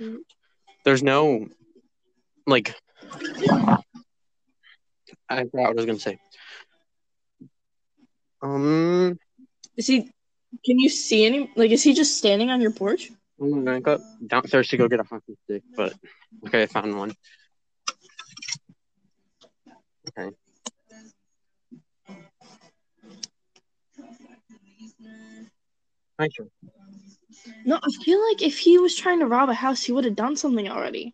There's 0.83 1.03
no, 1.03 1.47
like, 2.47 2.75
I 5.29 5.43
forgot 5.43 5.51
what 5.51 5.69
I 5.69 5.71
was 5.73 5.85
gonna 5.85 5.99
say. 5.99 6.19
Um, 8.41 9.17
Is 9.77 9.87
he? 9.87 10.11
Can 10.65 10.79
you 10.79 10.89
see 10.89 11.25
any? 11.25 11.51
Like, 11.55 11.71
is 11.71 11.83
he 11.83 11.93
just 11.93 12.17
standing 12.17 12.49
on 12.49 12.61
your 12.61 12.71
porch? 12.71 13.11
Oh 13.39 13.45
I'm 13.45 13.65
gonna 13.65 13.81
go 13.81 13.99
downstairs 14.25 14.69
to 14.69 14.77
go 14.77 14.87
get 14.87 15.01
a 15.01 15.03
hockey 15.03 15.35
stick, 15.43 15.63
but 15.75 15.93
okay, 16.47 16.63
I 16.63 16.65
found 16.67 16.97
one. 16.97 17.13
Okay. 20.07 20.35
Hi, 26.17 26.29
sure. 26.33 26.47
No, 27.65 27.75
I 27.75 28.03
feel 28.03 28.25
like 28.29 28.41
if 28.41 28.57
he 28.57 28.77
was 28.77 28.95
trying 28.95 29.19
to 29.19 29.25
rob 29.25 29.49
a 29.49 29.53
house, 29.53 29.83
he 29.83 29.91
would 29.91 30.05
have 30.05 30.15
done 30.15 30.37
something 30.37 30.69
already. 30.69 31.13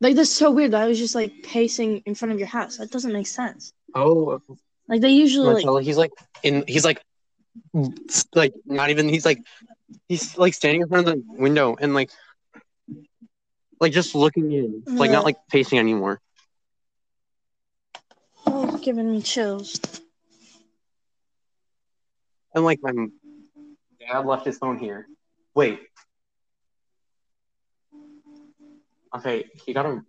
Like 0.00 0.16
that's 0.16 0.30
so 0.30 0.50
weird. 0.50 0.72
That 0.72 0.82
I 0.82 0.88
was 0.88 0.98
just 0.98 1.14
like 1.14 1.32
pacing 1.42 2.02
in 2.04 2.14
front 2.14 2.32
of 2.32 2.38
your 2.38 2.48
house. 2.48 2.76
That 2.76 2.90
doesn't 2.90 3.12
make 3.12 3.26
sense. 3.26 3.72
Oh, 3.94 4.42
Like 4.88 5.00
they 5.00 5.10
usually 5.10 5.64
like 5.64 5.84
he's 5.84 5.96
like 5.96 6.12
in. 6.42 6.64
He's 6.68 6.84
like, 6.84 7.02
like 8.34 8.52
not 8.66 8.90
even. 8.90 9.08
He's 9.08 9.24
like, 9.24 9.40
he's 10.08 10.36
like 10.36 10.54
standing 10.54 10.82
in 10.82 10.88
front 10.88 11.08
of 11.08 11.14
the 11.14 11.22
window 11.26 11.76
and 11.80 11.94
like, 11.94 12.10
like 13.80 13.92
just 13.92 14.14
looking 14.14 14.52
in, 14.52 14.82
like 14.86 15.10
not 15.10 15.24
like 15.24 15.36
pacing 15.50 15.78
anymore. 15.78 16.20
oh, 18.46 18.78
giving 18.78 19.10
me 19.10 19.22
chills. 19.22 19.80
And 22.54 22.64
like 22.64 22.78
my 22.82 22.92
dad 24.00 24.26
left 24.26 24.46
his 24.46 24.58
phone 24.58 24.78
here. 24.78 25.08
Wait. 25.54 25.80
Okay, 29.16 29.46
he 29.64 29.72
got 29.72 29.86
a. 29.86 30.00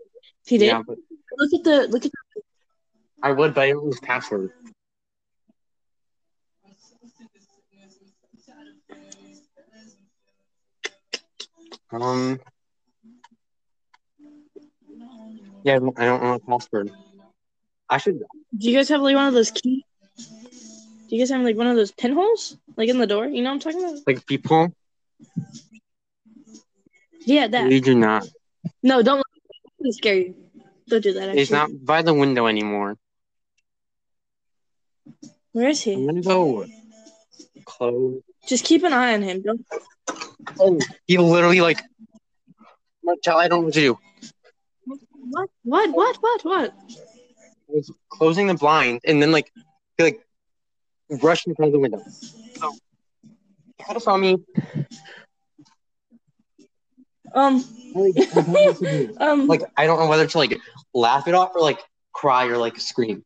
He 0.46 0.58
did. 0.58 0.68
Yeah, 0.68 0.82
but 0.86 0.98
Look 1.38 1.54
at 1.54 1.64
the 1.64 1.88
look 1.88 2.06
at. 2.06 2.12
I 3.26 3.32
would, 3.32 3.56
but 3.56 3.62
I 3.62 3.70
don't 3.72 3.84
lose 3.84 4.00
password. 4.00 4.52
Um. 11.92 12.40
Yeah, 15.64 15.74
I 15.74 15.80
don't 15.80 16.00
I 16.00 16.06
don't 16.06 16.22
know 16.22 16.34
the 16.34 16.40
password. 16.42 16.92
I 17.90 17.98
should. 17.98 18.20
Do 18.56 18.70
you 18.70 18.78
guys 18.78 18.90
have 18.90 19.02
like 19.02 19.16
one 19.16 19.28
of 19.28 19.34
those 19.34 19.50
key? 19.50 19.84
Do 20.18 21.16
you 21.16 21.18
guys 21.18 21.32
have 21.32 21.42
like 21.42 21.58
one 21.58 21.66
of 21.66 21.76
those 21.76 21.92
pinholes 21.92 22.58
like 22.78 22.90
in 22.90 23.00
the 23.00 23.08
door? 23.08 23.26
You 23.26 23.42
know 23.42 23.50
what 23.50 23.56
I'm 23.56 23.60
talking 23.60 23.84
about? 23.84 24.02
Like 24.06 24.24
people, 24.28 24.72
Yeah, 27.26 27.48
that. 27.48 27.68
we 27.70 27.80
do 27.80 27.96
not. 27.96 28.28
No, 28.84 29.02
don't. 29.02 29.24
Scare 29.90 30.16
you. 30.16 30.36
Don't 30.88 31.02
do 31.02 31.14
that. 31.14 31.24
Actually. 31.24 31.40
He's 31.40 31.50
not 31.52 31.72
by 31.84 32.04
the 32.04 32.14
window 32.14 32.46
anymore. 32.46 32.98
Where 35.52 35.70
is 35.70 35.82
he? 35.82 36.06
gonna 36.06 36.22
go 36.22 36.66
close. 37.66 38.22
Just 38.48 38.64
keep 38.64 38.84
an 38.84 38.94
eye 38.94 39.14
on 39.14 39.22
him. 39.22 39.42
Don't. 39.42 39.66
Oh, 40.60 40.80
he 41.08 41.18
literally 41.18 41.62
like. 41.62 41.82
Martel, 43.04 43.38
I 43.38 43.48
don't 43.48 43.62
know 43.62 43.66
what 43.66 43.74
to 43.74 43.80
do. 43.80 44.00
What? 45.30 45.50
What? 45.64 45.90
What? 45.92 46.18
What? 46.18 46.46
What? 46.46 46.74
Was 47.68 47.92
closing 48.10 48.48
the 48.48 48.54
blind, 48.54 49.02
and 49.06 49.22
then 49.22 49.32
like, 49.32 49.52
he 49.98 50.04
like 50.04 50.20
rushed 51.10 51.48
in 51.48 51.56
front 51.56 51.70
of 51.70 51.74
the 51.74 51.80
window. 51.80 52.02
So, 52.60 52.74
kind 53.82 53.98
of 53.98 54.04
saw 54.04 54.18
me. 54.18 54.38
Um. 57.34 57.64
Like, 57.94 58.14
I 58.18 58.26
don't 58.36 58.48
know 58.48 58.66
what 58.66 58.78
to 58.78 58.86
do. 58.86 59.16
Um. 59.20 59.48
like 59.48 59.62
I 59.76 59.88
don't 59.88 60.00
know 60.00 60.08
whether 60.08 60.28
to 60.28 60.38
like 60.38 60.60
laugh 60.94 61.28
it 61.28 61.34
off 61.34 61.52
or 61.56 61.62
like 61.62 61.80
cry 62.14 62.46
or 62.46 62.58
like 62.58 62.80
scream. 62.80 63.26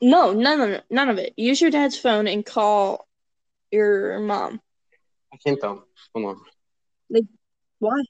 No, 0.00 0.32
none 0.32 0.60
of 0.60 0.70
it. 0.70 0.84
None 0.90 1.08
of 1.08 1.18
it. 1.18 1.34
Use 1.36 1.60
your 1.60 1.70
dad's 1.70 1.98
phone 1.98 2.28
and 2.28 2.44
call 2.46 3.06
your 3.70 4.20
mom. 4.20 4.60
I 5.32 5.36
can't 5.36 5.60
though. 5.60 5.84
Hold 6.14 6.26
on. 6.26 6.40
Like, 7.10 7.24
Why? 7.78 8.02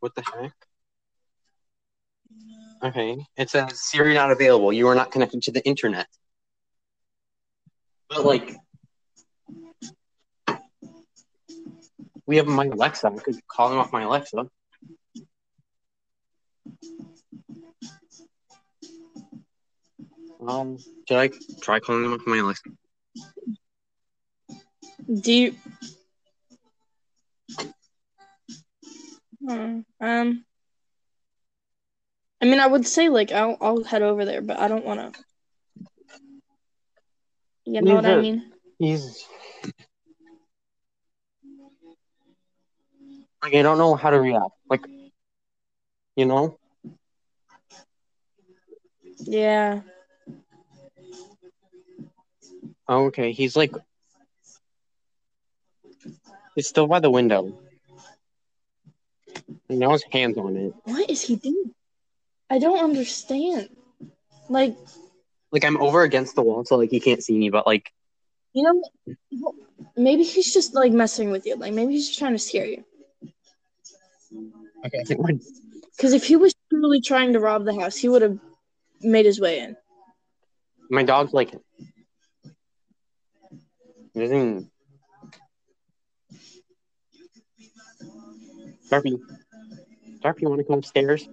What 0.00 0.14
the 0.14 0.22
heck? 0.22 0.52
Okay, 2.82 3.16
it 3.36 3.48
says 3.48 3.80
Siri 3.80 4.14
not 4.14 4.32
available. 4.32 4.72
You 4.72 4.88
are 4.88 4.94
not 4.96 5.12
connected 5.12 5.42
to 5.42 5.52
the 5.52 5.64
internet. 5.64 6.08
But 8.08 8.24
like, 8.24 8.56
we 12.26 12.36
have 12.38 12.46
my 12.46 12.66
Alexa. 12.66 13.06
I 13.06 13.16
could 13.18 13.36
call 13.46 13.70
him 13.70 13.78
off 13.78 13.92
my 13.92 14.02
Alexa. 14.02 14.48
Um, 20.46 20.78
should 21.08 21.16
I 21.16 21.30
try 21.60 21.78
calling 21.80 22.04
him 22.04 22.12
off 22.14 22.26
my 22.26 22.40
list? 22.40 22.62
Do 25.20 25.32
you? 25.32 25.54
Hmm, 29.46 29.80
Um. 30.00 30.44
I 32.40 32.44
mean, 32.44 32.58
I 32.58 32.66
would 32.66 32.86
say 32.86 33.08
like 33.08 33.30
I'll 33.30 33.56
I'll 33.60 33.84
head 33.84 34.02
over 34.02 34.24
there, 34.24 34.42
but 34.42 34.58
I 34.58 34.66
don't 34.66 34.84
want 34.84 35.14
to. 35.14 35.22
You 37.64 37.82
know 37.82 37.94
what 37.94 38.06
I 38.06 38.20
mean? 38.20 38.52
He's 38.78 39.24
like 43.42 43.54
I 43.54 43.62
don't 43.62 43.78
know 43.78 43.94
how 43.94 44.10
to 44.10 44.20
react. 44.20 44.50
Like 44.68 44.84
you 46.16 46.26
know, 46.26 46.58
Yeah. 49.20 49.82
Oh, 52.88 53.06
okay. 53.06 53.32
He's 53.32 53.56
like 53.56 53.72
he's 56.54 56.68
still 56.68 56.86
by 56.86 57.00
the 57.00 57.10
window. 57.10 57.58
And 59.68 59.78
now 59.78 59.92
his 59.92 60.04
hands 60.10 60.36
on 60.38 60.56
it. 60.56 60.74
What 60.84 61.08
is 61.08 61.22
he 61.22 61.36
doing? 61.36 61.74
I 62.50 62.58
don't 62.58 62.78
understand. 62.78 63.68
Like, 64.48 64.76
Like 65.50 65.64
I'm 65.64 65.80
over 65.80 66.02
against 66.02 66.34
the 66.34 66.42
wall, 66.42 66.64
so 66.64 66.76
like 66.76 66.90
he 66.90 67.00
can't 67.00 67.22
see 67.22 67.38
me. 67.38 67.50
But 67.50 67.66
like 67.66 67.90
you 68.52 68.62
know, 68.62 69.54
maybe 69.96 70.24
he's 70.24 70.52
just 70.52 70.74
like 70.74 70.92
messing 70.92 71.30
with 71.30 71.46
you. 71.46 71.56
Like 71.56 71.72
maybe 71.72 71.92
he's 71.92 72.08
just 72.08 72.18
trying 72.18 72.32
to 72.32 72.38
scare 72.38 72.66
you. 72.66 72.84
okay, 74.84 75.00
I 75.00 75.04
think 75.04 75.20
we're 75.20 75.38
Because 75.96 76.12
if 76.12 76.24
he 76.24 76.36
was 76.36 76.54
truly 76.70 77.00
trying 77.00 77.32
to 77.32 77.40
rob 77.40 77.64
the 77.64 77.78
house, 77.80 77.96
he 77.96 78.08
would 78.08 78.22
have 78.22 78.38
made 79.00 79.24
his 79.24 79.40
way 79.40 79.60
in. 79.60 79.76
my 80.90 81.02
dog's 81.02 81.32
like 81.32 81.54
even 84.14 84.68
Darby. 88.90 89.18
Darby, 90.22 90.42
you 90.42 90.48
want 90.48 90.60
to 90.60 90.64
come 90.64 90.78
upstairs? 90.78 91.26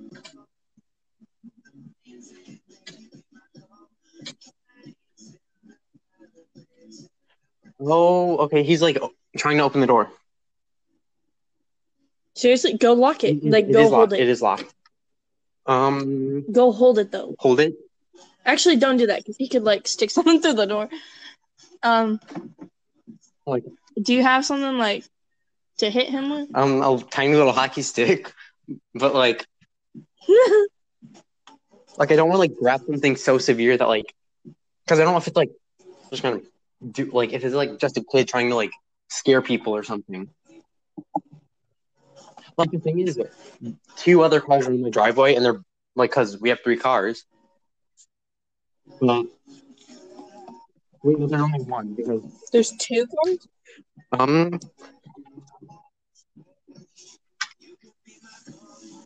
Oh, 7.80 8.38
okay. 8.38 8.64
He's 8.64 8.82
like 8.82 8.98
trying 9.38 9.58
to 9.58 9.64
open 9.64 9.82
the 9.82 9.88
door. 9.88 10.10
Seriously, 12.36 12.74
go 12.78 12.94
lock 12.94 13.24
it. 13.24 13.44
Like 13.44 13.68
It 13.68 13.74
go 13.74 13.82
hold 13.90 13.92
locked. 13.92 14.14
it. 14.14 14.22
It 14.22 14.30
is 14.30 14.42
locked. 14.42 14.74
Um, 15.66 16.46
Go 16.52 16.72
hold 16.72 17.00
it 17.00 17.12
though. 17.12 17.36
hold 17.38 17.60
it. 17.60 17.76
Actually, 18.46 18.78
don't 18.78 18.98
do 18.98 19.08
that 19.08 19.20
because 19.20 19.38
he 19.38 19.48
could 19.48 19.64
like 19.64 19.88
stick 19.88 20.10
something 20.18 20.42
through 20.42 20.54
the 20.54 20.66
door. 20.66 20.90
Um, 21.84 22.20
Like 23.46 23.64
do 24.02 24.14
you 24.14 24.24
have 24.24 24.46
something 24.46 24.78
like 24.78 25.06
to 25.78 25.90
hit 25.90 26.10
him 26.10 26.30
with? 26.30 26.50
um 26.54 26.82
a 26.82 27.04
tiny 27.12 27.36
little 27.36 27.52
hockey 27.54 27.82
stick, 27.82 28.34
but 28.94 29.14
like 29.14 29.46
like 31.98 32.12
I 32.12 32.16
don't 32.16 32.28
want 32.30 32.36
to 32.38 32.40
like 32.40 32.56
grab 32.58 32.82
something 32.86 33.16
so 33.16 33.38
severe 33.38 33.78
that 33.78 33.88
like 33.88 34.14
because 34.86 35.00
I 35.00 35.04
don't 35.04 35.14
know 35.14 35.18
if 35.20 35.28
it's 35.28 35.36
like 35.38 35.52
just 36.12 36.24
gonna 36.24 36.42
do 36.92 37.06
like 37.12 37.34
if 37.34 37.44
it's 37.44 37.56
like 37.56 37.80
just 37.80 37.98
a 37.98 38.04
kid 38.12 38.28
trying 38.28 38.50
to 38.50 38.56
like 38.56 38.72
scare 39.10 39.42
people 39.42 39.76
or 39.76 39.84
something. 39.84 40.30
Like 42.58 42.72
the 42.72 42.80
thing 42.80 43.00
is, 43.00 43.20
two 43.98 44.22
other 44.24 44.40
cars 44.42 44.68
are 44.68 44.72
in 44.72 44.82
my 44.82 44.90
driveway, 44.90 45.36
and 45.36 45.46
they're 45.46 45.62
like 45.96 46.12
because 46.12 46.40
we 46.40 46.50
have 46.50 46.60
three 46.64 46.78
cars. 46.78 47.26
But 49.00 49.26
wait, 51.04 51.20
no, 51.20 51.28
there's 51.28 51.42
only 51.42 51.60
one 51.64 51.94
because 51.96 52.22
There's 52.52 52.72
two 52.78 53.06
cars. 53.08 53.48
um 54.14 54.60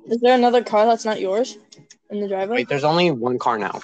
Is 0.09 0.19
there 0.21 0.35
another 0.35 0.63
car 0.63 0.85
that's 0.85 1.05
not 1.05 1.19
yours 1.19 1.57
in 2.09 2.19
the 2.19 2.27
driveway? 2.27 2.57
wait, 2.57 2.69
there's 2.69 2.83
only 2.83 3.09
one 3.11 3.39
car 3.39 3.57
now. 3.57 3.79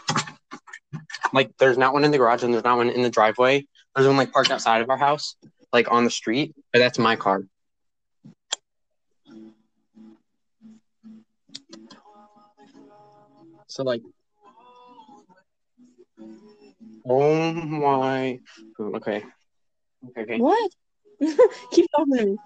Like 1.33 1.55
there's 1.57 1.77
not 1.77 1.93
one 1.93 2.03
in 2.03 2.11
the 2.11 2.17
garage 2.17 2.43
and 2.43 2.53
there's 2.53 2.63
not 2.63 2.77
one 2.77 2.89
in 2.89 3.01
the 3.01 3.09
driveway. 3.09 3.65
There's 3.95 4.07
one 4.07 4.17
like 4.17 4.31
parked 4.31 4.51
outside 4.51 4.81
of 4.81 4.89
our 4.89 4.97
house, 4.97 5.35
like 5.71 5.91
on 5.91 6.03
the 6.03 6.09
street. 6.11 6.53
But 6.73 6.79
that's 6.79 6.99
my 6.99 7.15
car. 7.15 7.43
So 13.67 13.83
like, 13.83 14.01
oh 17.09 17.53
my, 17.53 18.39
okay, 18.79 19.23
okay, 20.09 20.21
okay. 20.21 20.37
What? 20.39 20.71
Keep 21.71 21.87
talking 21.95 22.15
to 22.17 22.25
me. 22.25 22.37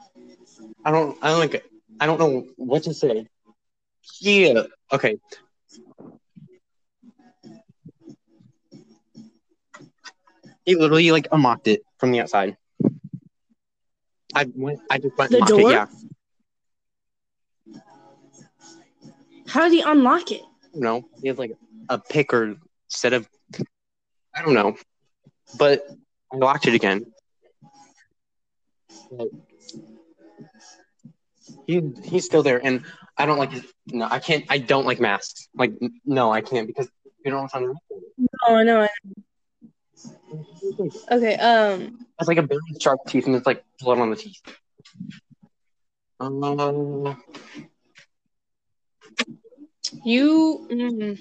I 0.85 0.91
don't, 0.91 1.17
I 1.21 1.29
don't 1.29 1.39
like, 1.39 1.63
I 1.99 2.05
don't 2.05 2.19
know 2.19 2.45
what 2.57 2.83
to 2.83 2.93
say. 2.93 3.27
Yeah, 4.19 4.63
okay. 4.91 5.17
He 10.65 10.75
literally 10.75 11.11
like 11.11 11.27
unlocked 11.31 11.67
it 11.67 11.81
from 11.99 12.11
the 12.11 12.21
outside. 12.21 12.57
I 14.35 14.45
went, 14.55 14.79
I 14.89 14.97
just 14.97 15.17
went 15.17 15.31
The 15.31 15.41
door? 15.41 15.71
it. 15.71 15.73
Yeah, 15.73 15.85
How 19.47 19.63
did 19.63 19.73
he 19.73 19.81
unlock 19.81 20.31
it? 20.31 20.41
No, 20.73 21.03
he 21.21 21.27
has 21.27 21.37
like 21.37 21.55
a 21.89 21.99
pick 21.99 22.33
or 22.33 22.55
set 22.87 23.13
of, 23.13 23.27
I 24.35 24.41
don't 24.41 24.53
know, 24.53 24.75
but 25.57 25.85
I 26.31 26.37
locked 26.37 26.67
it 26.67 26.73
again. 26.73 27.05
Like, 29.11 29.29
he 31.67 31.81
he's 32.03 32.25
still 32.25 32.43
there, 32.43 32.63
and 32.63 32.83
I 33.17 33.25
don't 33.25 33.37
like 33.37 33.51
his. 33.51 33.63
No, 33.87 34.07
I 34.09 34.19
can't. 34.19 34.45
I 34.49 34.57
don't 34.57 34.85
like 34.85 34.99
masks. 34.99 35.47
Like, 35.55 35.73
no, 36.05 36.31
I 36.31 36.41
can't 36.41 36.67
because 36.67 36.89
you 37.25 37.37
I'm 37.37 37.47
trying 37.47 37.73
to. 37.73 37.75
Oh, 38.47 38.55
I 38.55 38.63
know. 38.63 38.87
Okay. 41.11 41.35
Um. 41.35 42.05
It's 42.19 42.27
like 42.27 42.37
a 42.37 42.41
very 42.41 42.59
sharp 42.79 43.01
teeth, 43.07 43.25
and 43.27 43.35
it's 43.35 43.45
like 43.45 43.63
blood 43.79 43.99
on 43.99 44.09
the 44.09 44.15
teeth. 44.15 44.41
Um, 46.19 47.17
You. 50.03 50.67
Mm, 50.71 51.19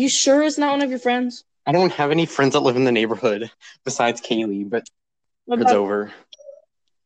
you 0.00 0.08
sure 0.08 0.42
it's 0.42 0.58
not 0.58 0.72
one 0.72 0.82
of 0.82 0.90
your 0.90 0.98
friends? 0.98 1.44
I 1.66 1.72
don't 1.72 1.92
have 1.92 2.10
any 2.10 2.26
friends 2.26 2.52
that 2.52 2.60
live 2.60 2.76
in 2.76 2.84
the 2.84 2.92
neighborhood 2.92 3.50
besides 3.84 4.20
Kaylee, 4.20 4.68
but 4.68 4.84
What 5.46 5.60
it's 5.60 5.72
over. 5.72 6.12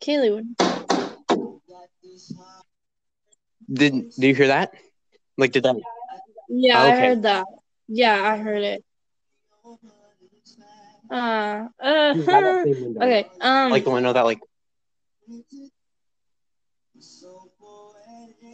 Kaylee? 0.03 0.35
would- 0.35 0.57
Did 3.73 3.93
Did 4.19 4.27
you 4.29 4.35
hear 4.35 4.47
that? 4.49 4.73
Like, 5.37 5.53
did 5.53 5.63
that? 5.65 5.77
Yeah, 6.49 6.81
I 6.81 6.89
Okay. 6.89 7.01
heard 7.09 7.23
that. 7.23 7.47
Yeah, 7.89 8.33
I 8.33 8.37
heard 8.39 8.63
it. 8.63 8.85
Uh. 11.11 11.69
Uh. 11.81 12.15
By 12.15 12.41
that 12.41 12.61
same 12.65 12.83
window. 12.83 13.01
okay. 13.03 13.27
Um. 13.41 13.71
Like 13.71 13.85
the 13.85 13.91
window 13.91 14.13
that 14.13 14.25
like 14.25 14.41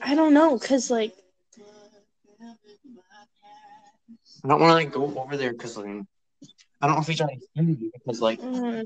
I 0.02 0.14
don't 0.14 0.34
know, 0.34 0.58
cause 0.58 0.90
like 0.90 1.14
I 4.44 4.48
don't 4.48 4.60
want 4.60 4.70
to 4.70 4.74
like 4.74 4.92
go 4.92 5.20
over 5.20 5.36
there 5.38 5.52
because 5.52 5.76
like 5.78 5.86
I 6.82 6.86
don't 6.86 6.96
know 6.96 7.00
if 7.00 7.06
he's 7.06 7.16
trying 7.16 7.38
to 7.40 7.46
scare 7.46 7.64
me 7.64 7.90
because 7.94 8.20
like 8.20 8.40
mm, 8.40 8.84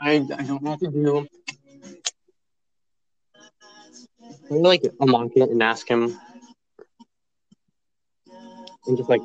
I 0.00 0.12
I 0.12 0.18
don't 0.18 0.62
know 0.62 0.70
what 0.70 0.80
to 0.80 0.90
do. 0.90 1.26
I'm 4.48 4.62
like 4.62 4.82
unlock 5.00 5.32
it 5.34 5.50
and 5.50 5.60
ask 5.60 5.88
him, 5.88 6.16
and 8.86 8.96
just 8.96 9.08
like, 9.08 9.20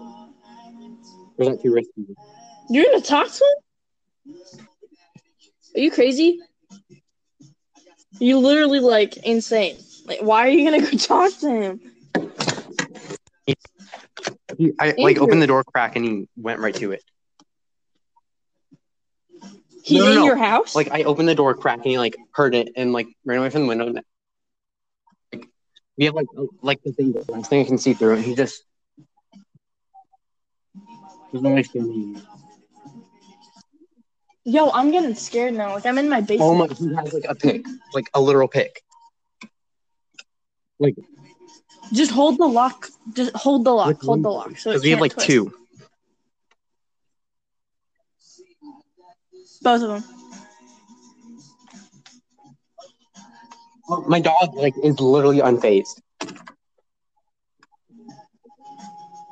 is 1.38 1.48
that 1.48 1.62
too 1.62 1.74
risky? 1.74 2.08
you're 2.70 2.86
gonna 2.86 3.02
talk 3.02 3.28
to 3.28 3.44
him? 4.26 4.34
Are 5.76 5.80
you 5.80 5.92
crazy? 5.92 6.40
You 8.20 8.40
literally 8.40 8.80
like 8.80 9.18
insane. 9.18 9.78
Like, 10.12 10.24
why 10.24 10.46
are 10.46 10.50
you 10.50 10.70
gonna 10.70 10.82
go 10.92 10.98
talk 10.98 11.32
to 11.40 11.50
him? 11.50 11.80
He, 14.58 14.74
I 14.78 14.88
like 14.88 15.16
Andrew. 15.16 15.24
opened 15.24 15.42
the 15.42 15.48
door 15.48 15.64
crack 15.64 15.96
and 15.96 16.04
he 16.04 16.28
went 16.36 16.60
right 16.60 16.76
to 16.76 16.92
it. 16.92 17.02
He's 19.84 20.00
No, 20.00 20.06
no, 20.06 20.12
in 20.12 20.16
no. 20.18 20.26
your 20.26 20.36
house. 20.36 20.76
Like 20.76 20.92
I 20.92 21.04
opened 21.04 21.30
the 21.30 21.36
door 21.36 21.54
crack 21.54 21.78
and 21.78 21.86
he 21.86 21.98
like 21.98 22.18
heard 22.34 22.56
it 22.56 22.74
and 22.76 22.92
like 22.92 23.08
ran 23.24 23.40
away 23.40 23.50
from 23.52 23.62
the 23.62 23.68
window. 23.70 23.86
And, 23.88 24.02
like 25.32 25.48
we 25.98 26.06
have 26.06 26.14
like 26.14 26.28
like 26.62 26.84
the 26.84 26.92
thing, 26.92 27.14
the 27.14 27.24
last 27.32 27.50
thing 27.50 27.62
I 27.62 27.68
can 27.68 27.78
see 27.78 27.94
through, 27.94 28.16
and 28.16 28.26
he 28.26 28.36
just. 28.36 28.66
Not 31.32 31.46
understanding. 31.46 32.22
Yo, 34.44 34.70
I'm 34.72 34.92
getting 34.92 35.16
scared 35.16 35.54
now. 35.54 35.76
Like 35.76 35.86
I'm 35.86 35.98
in 35.98 36.10
my 36.10 36.18
oh 36.18 36.22
basement. 36.22 36.42
Oh 36.42 36.56
my! 36.56 36.68
He 36.68 36.96
has 36.96 37.14
like 37.14 37.26
a 37.30 37.36
pick, 37.36 37.66
like 37.94 38.10
a 38.14 38.20
literal 38.20 38.50
pick. 38.50 38.84
Like 40.82 40.96
Just 41.94 42.12
hold 42.12 42.40
the 42.40 42.48
lock. 42.48 42.90
Just 43.14 43.36
hold 43.36 43.66
the 43.66 43.72
lock. 43.72 43.88
Which 43.88 43.98
hold 44.00 44.24
the 44.24 44.30
lock. 44.30 44.58
So 44.58 44.80
we 44.80 44.90
have 44.90 45.00
like 45.00 45.14
twist. 45.14 45.28
two. 45.28 45.54
Both 49.62 49.84
of 49.84 49.90
them. 49.90 50.04
my 54.08 54.20
dog 54.20 54.56
like 54.56 54.74
is 54.84 55.00
literally 55.00 55.40
unfazed. 55.40 56.02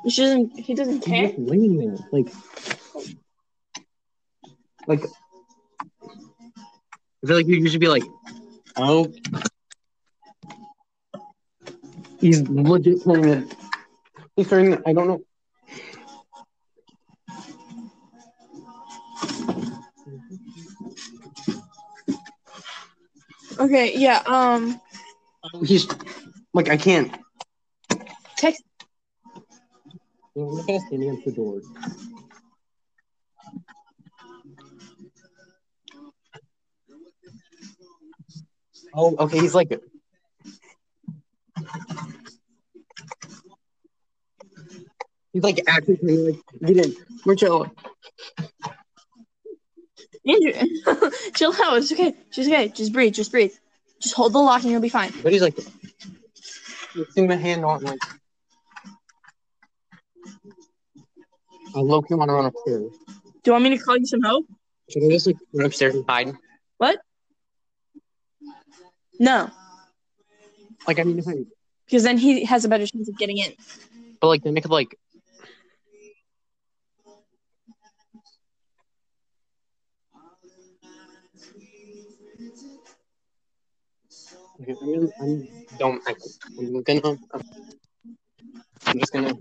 She 0.08 0.22
doesn't. 0.22 0.58
He 0.58 0.74
doesn't 0.74 0.94
He's 0.94 1.04
care. 1.04 1.26
just 1.28 1.38
laying 1.38 1.76
there, 1.78 1.96
like, 2.12 2.32
like. 4.86 5.04
I 7.22 7.26
feel 7.26 7.36
like 7.36 7.46
you 7.46 7.68
should 7.68 7.80
be 7.80 7.88
like, 7.88 8.04
oh. 8.76 9.12
He's 12.20 12.46
legit 12.48 13.02
turning 13.02 13.28
it. 13.30 13.56
He's 14.36 14.48
turning. 14.48 14.78
I 14.86 14.92
don't 14.92 15.08
know. 15.08 15.20
Okay. 23.58 23.96
Yeah. 23.96 24.22
Um. 24.26 24.80
He's 25.64 25.88
like 26.52 26.68
I 26.68 26.76
can't. 26.76 27.14
Text. 28.36 28.62
You 30.34 30.42
know, 30.42 30.48
Look 30.48 30.68
at 30.68 30.80
standing 30.82 31.10
against 31.10 31.24
the 31.24 31.32
door. 31.32 31.60
Oh, 38.94 39.16
okay. 39.16 39.38
He's 39.38 39.54
like. 39.54 39.80
He's 45.32 45.42
like 45.42 45.60
actually 45.66 45.98
like 46.02 46.40
get 46.74 46.86
in. 46.86 46.94
Marcello. 47.24 47.70
Andrew, 50.26 50.52
chill 51.34 51.54
out. 51.62 51.78
It's 51.78 51.92
okay. 51.92 52.14
She's 52.30 52.46
okay. 52.48 52.68
Just 52.68 52.92
breathe. 52.92 53.14
Just 53.14 53.30
breathe. 53.30 53.52
Just 54.00 54.14
hold 54.14 54.32
the 54.32 54.38
lock 54.38 54.62
and 54.62 54.70
you'll 54.72 54.80
be 54.80 54.88
fine. 54.88 55.12
But 55.22 55.32
he's 55.32 55.42
like. 55.42 55.58
Seeing 57.12 57.28
my 57.28 57.36
hand 57.36 57.64
on 57.64 57.82
like. 57.82 58.00
I 61.74 61.78
low 61.80 62.02
key 62.02 62.14
want 62.14 62.28
to 62.28 62.34
run 62.34 62.46
upstairs. 62.46 62.90
Do 63.06 63.40
you 63.46 63.52
want 63.52 63.64
me 63.64 63.70
to 63.70 63.78
call 63.78 63.96
you 63.96 64.04
some 64.06 64.22
help? 64.22 64.44
Should 64.90 65.04
I 65.04 65.08
just 65.10 65.26
like 65.28 65.36
run 65.54 65.66
upstairs 65.66 65.94
and 65.94 66.04
hide? 66.08 66.32
What? 66.78 66.98
No, 69.20 69.50
Like 70.88 70.98
I 70.98 71.02
mean, 71.02 71.18
if 71.18 71.28
I, 71.28 71.34
because 71.84 72.02
then 72.04 72.16
he 72.16 72.44
has 72.46 72.64
a 72.64 72.68
better 72.70 72.86
chance 72.86 73.06
of 73.06 73.18
getting 73.18 73.36
in. 73.36 73.52
but 74.20 74.28
like 74.28 74.42
then 74.42 74.56
I 74.56 74.60
could 74.60 74.70
like. 74.70 74.96
Okay, 84.60 84.74
I'm 84.80 84.94
gonna, 84.94 85.08
I'm 85.20 85.48
don't 85.78 86.02
I, 86.08 86.14
I'm 86.58 86.82
gonna 86.82 87.18
I'm 88.86 88.98
just 88.98 89.12
gonna 89.12 89.34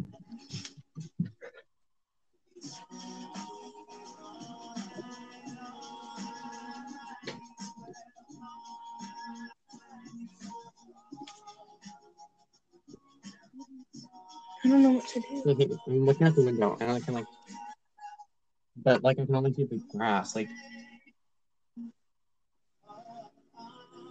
I 14.66 14.70
don't 14.70 14.84
know 14.84 14.92
what 14.92 15.08
to 15.08 15.20
do. 15.22 15.80
I'm 15.88 16.06
looking 16.06 16.28
at 16.28 16.36
the 16.36 16.44
window 16.46 16.78
and 16.80 16.92
I 16.92 17.00
can 17.00 17.14
like 17.16 17.26
but 18.78 19.04
like 19.04 19.20
I 19.20 19.26
can 19.26 19.36
only 19.36 19.54
see 19.54 19.66
the 19.66 19.82
grass 19.92 20.36
like 20.36 20.50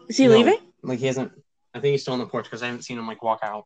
Is 0.08 0.16
he 0.18 0.28
No. 0.28 0.36
leaving? 0.36 0.58
Like 0.82 0.98
he 0.98 1.06
hasn't 1.06 1.32
I 1.74 1.80
think 1.80 1.92
he's 1.92 2.02
still 2.02 2.14
on 2.14 2.20
the 2.20 2.26
porch 2.26 2.44
because 2.44 2.62
I 2.62 2.66
haven't 2.66 2.82
seen 2.82 2.98
him 2.98 3.06
like 3.06 3.22
walk 3.22 3.40
out. 3.42 3.64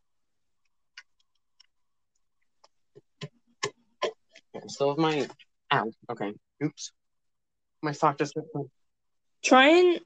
Okay, 4.55 4.65
still 4.67 4.89
have 4.89 4.97
my 4.97 5.27
ow 5.71 5.91
okay 6.11 6.33
oops 6.63 6.91
my 7.81 7.91
sock 7.91 8.17
just 8.17 8.35
got 8.35 8.65
Try 9.43 9.67
and 9.67 9.99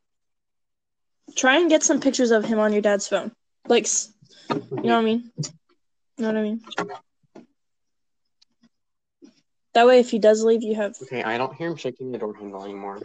try 1.35 1.59
and 1.59 1.69
get 1.69 1.83
some 1.83 1.99
pictures 1.99 2.31
of 2.31 2.43
him 2.43 2.59
on 2.59 2.73
your 2.73 2.81
dad's 2.81 3.07
phone. 3.07 3.31
Like, 3.67 3.87
you 4.49 4.55
know 4.57 4.81
what 4.81 4.91
I 4.93 5.01
mean? 5.01 5.31
You 5.37 5.43
know 6.17 6.27
what 6.27 6.37
I 6.37 6.41
mean? 6.41 6.61
That 9.73 9.85
way, 9.85 9.99
if 9.99 10.09
he 10.09 10.17
does 10.17 10.43
leave, 10.43 10.63
you 10.63 10.73
have. 10.73 10.95
Okay, 11.03 11.21
I 11.21 11.37
don't 11.37 11.53
hear 11.53 11.67
him 11.69 11.75
shaking 11.75 12.11
the 12.11 12.17
door 12.17 12.33
handle 12.33 12.63
anymore. 12.63 12.99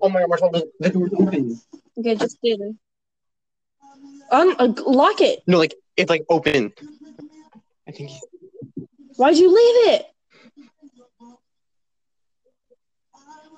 Oh 0.00 0.08
my 0.08 0.20
god, 0.20 0.28
Marshall, 0.28 0.50
the, 0.52 0.70
the 0.78 0.90
door's 0.90 1.12
open. 1.14 1.60
Okay, 1.98 2.14
just 2.16 2.38
stay 2.38 2.56
there. 2.56 2.72
Um, 4.30 4.56
uh, 4.58 4.72
lock 4.86 5.20
it. 5.20 5.42
No, 5.46 5.58
like 5.58 5.74
it's 5.96 6.10
like 6.10 6.24
open. 6.28 6.72
I 7.86 7.92
think 7.92 8.10
Why'd 9.16 9.36
you 9.36 9.48
leave 9.48 9.94
it? 9.94 10.06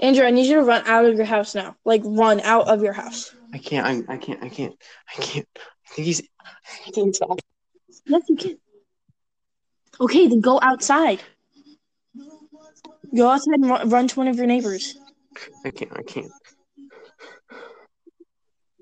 Andrew, 0.03 0.27
I 0.27 0.31
need 0.31 0.46
you 0.46 0.57
to 0.57 0.62
run 0.62 0.83
out 0.87 1.07
of 1.07 1.16
your 1.16 1.25
house 1.25 1.55
now. 1.55 1.77
Like, 1.85 2.03
run 2.05 2.40
out 2.40 2.68
of 2.68 2.83
your 2.83 2.92
house. 2.92 3.35
I 3.55 3.59
can't 3.59 3.87
I'm 3.87 4.05
I 4.09 4.18
can't 4.18 4.42
I 4.42 4.49
can't 4.51 4.75
I 5.16 5.22
can't 5.22 5.49
I 5.57 5.94
think 5.94 6.07
he's 6.07 6.20
I 6.44 6.90
think 6.90 7.07
he's 7.07 7.20
off. 7.22 7.38
Yes, 8.05 8.22
you 8.29 8.37
can. 8.37 8.59
Okay, 9.99 10.27
then 10.27 10.40
go 10.40 10.59
outside. 10.61 11.22
Go 13.16 13.31
outside 13.31 13.55
and 13.55 13.90
run 13.90 14.09
to 14.09 14.16
one 14.16 14.29
of 14.29 14.37
your 14.37 14.46
neighbors. 14.46 14.99
I 15.64 15.70
can't 15.70 15.92
I 15.96 16.03
can't. 16.03 16.31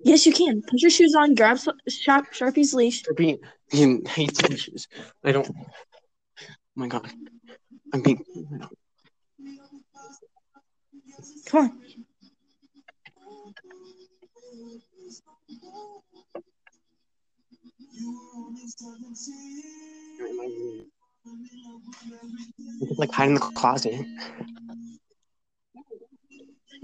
Yes, 0.05 0.27
you 0.27 0.33
can. 0.33 0.63
Put 0.63 0.83
your 0.83 0.91
shoes 0.91 1.15
on. 1.15 1.35
Grab 1.35 1.59
Sharp, 1.89 2.33
Sharpie's 2.33 2.75
leash. 2.75 3.03
Being 3.17 3.39
he 3.71 4.01
hates 4.07 4.43
issues. 4.45 4.87
I 5.25 5.33
don't 5.33 5.49
oh 5.49 5.65
my 6.77 6.89
god. 6.89 7.11
I'm 7.93 8.03
being 8.03 8.23
Come 11.47 11.61
on. 11.61 11.81
I 22.83 22.87
could 22.87 22.99
like 22.99 23.13
hide 23.13 23.29
in 23.29 23.35
the 23.35 23.41
closet. 23.41 23.95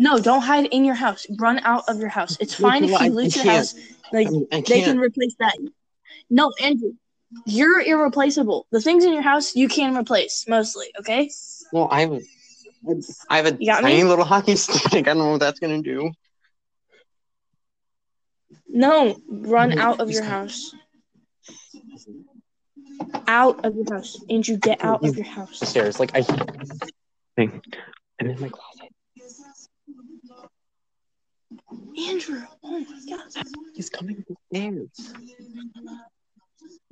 No, 0.07 0.19
don't 0.19 0.41
hide 0.41 0.65
in 0.67 0.85
your 0.87 0.95
house. 0.95 1.27
Run 1.39 1.59
out 1.61 1.85
of 1.89 1.99
your 1.99 2.09
house. 2.09 2.39
It's 2.41 2.55
fine 2.55 2.85
if 2.85 2.93
I- 2.95 3.03
I 3.03 3.05
you 3.09 3.13
lose 3.13 3.37
your 3.37 3.45
can't. 3.45 3.57
house. 3.59 3.75
Like 4.13 4.29
I, 4.29 4.31
mean, 4.31 4.47
I 4.51 4.61
they 4.63 4.81
can 4.81 4.99
replace 4.99 5.35
that. 5.41 5.55
No, 6.31 6.53
Andrew, 6.61 6.93
you're 7.45 7.81
irreplaceable. 7.83 8.67
The 8.73 8.81
things 8.81 9.05
in 9.05 9.13
your 9.13 9.21
house 9.23 9.55
you 9.55 9.69
can 9.69 9.95
replace 9.97 10.47
mostly. 10.49 10.87
Okay. 11.01 11.31
Well, 11.71 11.87
I 11.91 12.01
have 12.01 12.13
a, 12.13 12.21
I 13.29 13.37
have 13.37 13.47
a 13.47 13.57
You 13.61 13.67
got 13.67 13.85
me? 13.85 13.91
tiny 13.91 14.05
little 14.05 14.25
hockey 14.25 14.57
stick. 14.65 15.07
I 15.07 15.13
don't 15.13 15.19
know 15.19 15.31
what 15.33 15.41
that's 15.41 15.61
gonna 15.61 15.83
do. 15.83 16.11
No, 18.69 19.17
run 19.29 19.73
Mhm. 19.73 19.79
out 19.79 20.01
of 20.01 20.11
your 20.11 20.23
house. 20.25 20.75
Out 23.27 23.65
of 23.67 23.75
your 23.77 23.85
house, 23.93 24.17
Andrew. 24.31 24.57
Get 24.57 24.83
out 24.83 25.05
of 25.05 25.15
your 25.17 25.27
house. 25.27 25.61
Stairs, 25.69 26.01
like 26.01 26.13
I. 26.15 26.23
Thing. 27.37 27.63
I'm 28.21 28.29
in 28.31 28.41
my 28.41 28.49
closet. 28.49 28.70
Andrew. 32.09 32.43
Oh 32.63 32.81
my 32.81 33.01
God. 33.09 33.45
He's 33.75 33.91
coming 33.91 34.25
upstairs. 34.31 34.89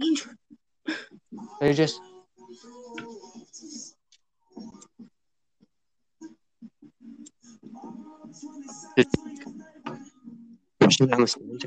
Andrew. 0.00 0.34
I 1.60 1.72
just. 1.72 2.00
Push 10.80 11.00
him 11.00 11.06
down 11.08 11.20
the 11.20 11.26
stairs. 11.26 11.64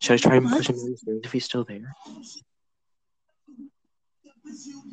Should 0.00 0.12
I 0.12 0.16
try 0.16 0.36
and 0.36 0.48
push 0.48 0.68
him 0.68 0.76
down 0.76 0.90
the 0.90 0.96
stairs 0.96 1.20
if 1.24 1.32
he's 1.32 1.44
still 1.44 1.64
there? 1.64 1.94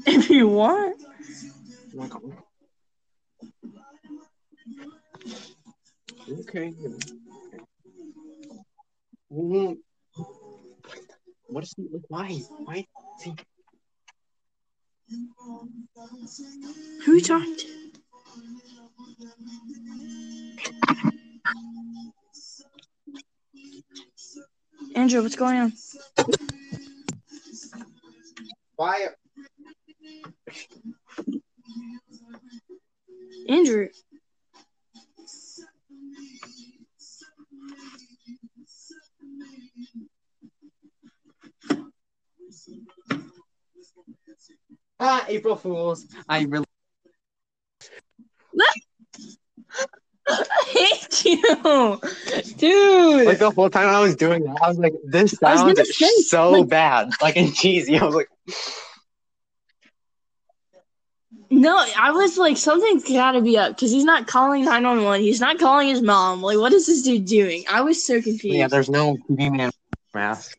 If 0.05 0.29
you 0.29 0.47
want. 0.47 1.01
Oh 1.01 1.97
my 1.97 2.07
god. 2.07 2.21
Okay. 6.29 6.73
Mm. 9.31 9.77
What 11.47 11.63
is 11.63 11.73
he 11.77 11.87
like? 11.91 12.03
Why? 12.09 12.29
Why? 12.65 12.85
Is 13.17 13.23
he... 13.23 13.33
Who 17.05 17.13
are 17.13 17.15
you 17.15 17.21
talking 17.21 17.55
to? 17.55 17.67
Andrew, 24.95 25.21
what's 25.21 25.35
going 25.35 25.57
on? 25.57 25.73
Why? 28.75 29.07
Andrew. 33.47 33.87
Ah, 44.99 45.25
April 45.27 45.55
Fools. 45.55 46.05
I 46.27 46.43
really 46.43 46.65
I 50.29 50.43
hate 50.67 51.23
you, 51.25 52.01
dude. 52.57 53.25
like 53.27 53.37
the 53.39 53.51
whole 53.51 53.69
time 53.69 53.87
I 53.87 54.01
was 54.01 54.15
doing 54.15 54.43
that. 54.43 54.57
I 54.61 54.67
was 54.67 54.77
like, 54.77 54.93
this 55.05 55.31
sounds 55.31 55.95
say, 55.97 56.09
so 56.25 56.51
like- 56.51 56.67
bad, 56.67 57.11
like 57.21 57.37
and 57.37 57.53
cheesy. 57.55 57.97
I 57.97 58.03
was 58.03 58.15
like, 58.15 58.27
no, 61.49 61.77
I 61.97 62.11
was 62.11 62.37
like, 62.37 62.57
something's 62.57 63.05
gotta 63.05 63.39
be 63.41 63.57
up 63.57 63.75
because 63.75 63.89
he's 63.91 64.03
not 64.03 64.27
calling 64.27 64.65
nine 64.65 64.83
one 64.83 65.03
one. 65.05 65.21
He's 65.21 65.39
not 65.39 65.59
calling 65.59 65.87
his 65.87 66.01
mom. 66.01 66.41
Like, 66.41 66.57
what 66.57 66.73
is 66.73 66.87
this 66.87 67.03
dude 67.03 67.25
doing? 67.25 67.63
I 67.69 67.81
was 67.81 68.03
so 68.05 68.21
confused. 68.21 68.57
yeah, 68.57 68.67
there's 68.67 68.89
no 68.89 69.15
TV 69.29 69.55
man 69.55 69.71
mask. 70.13 70.57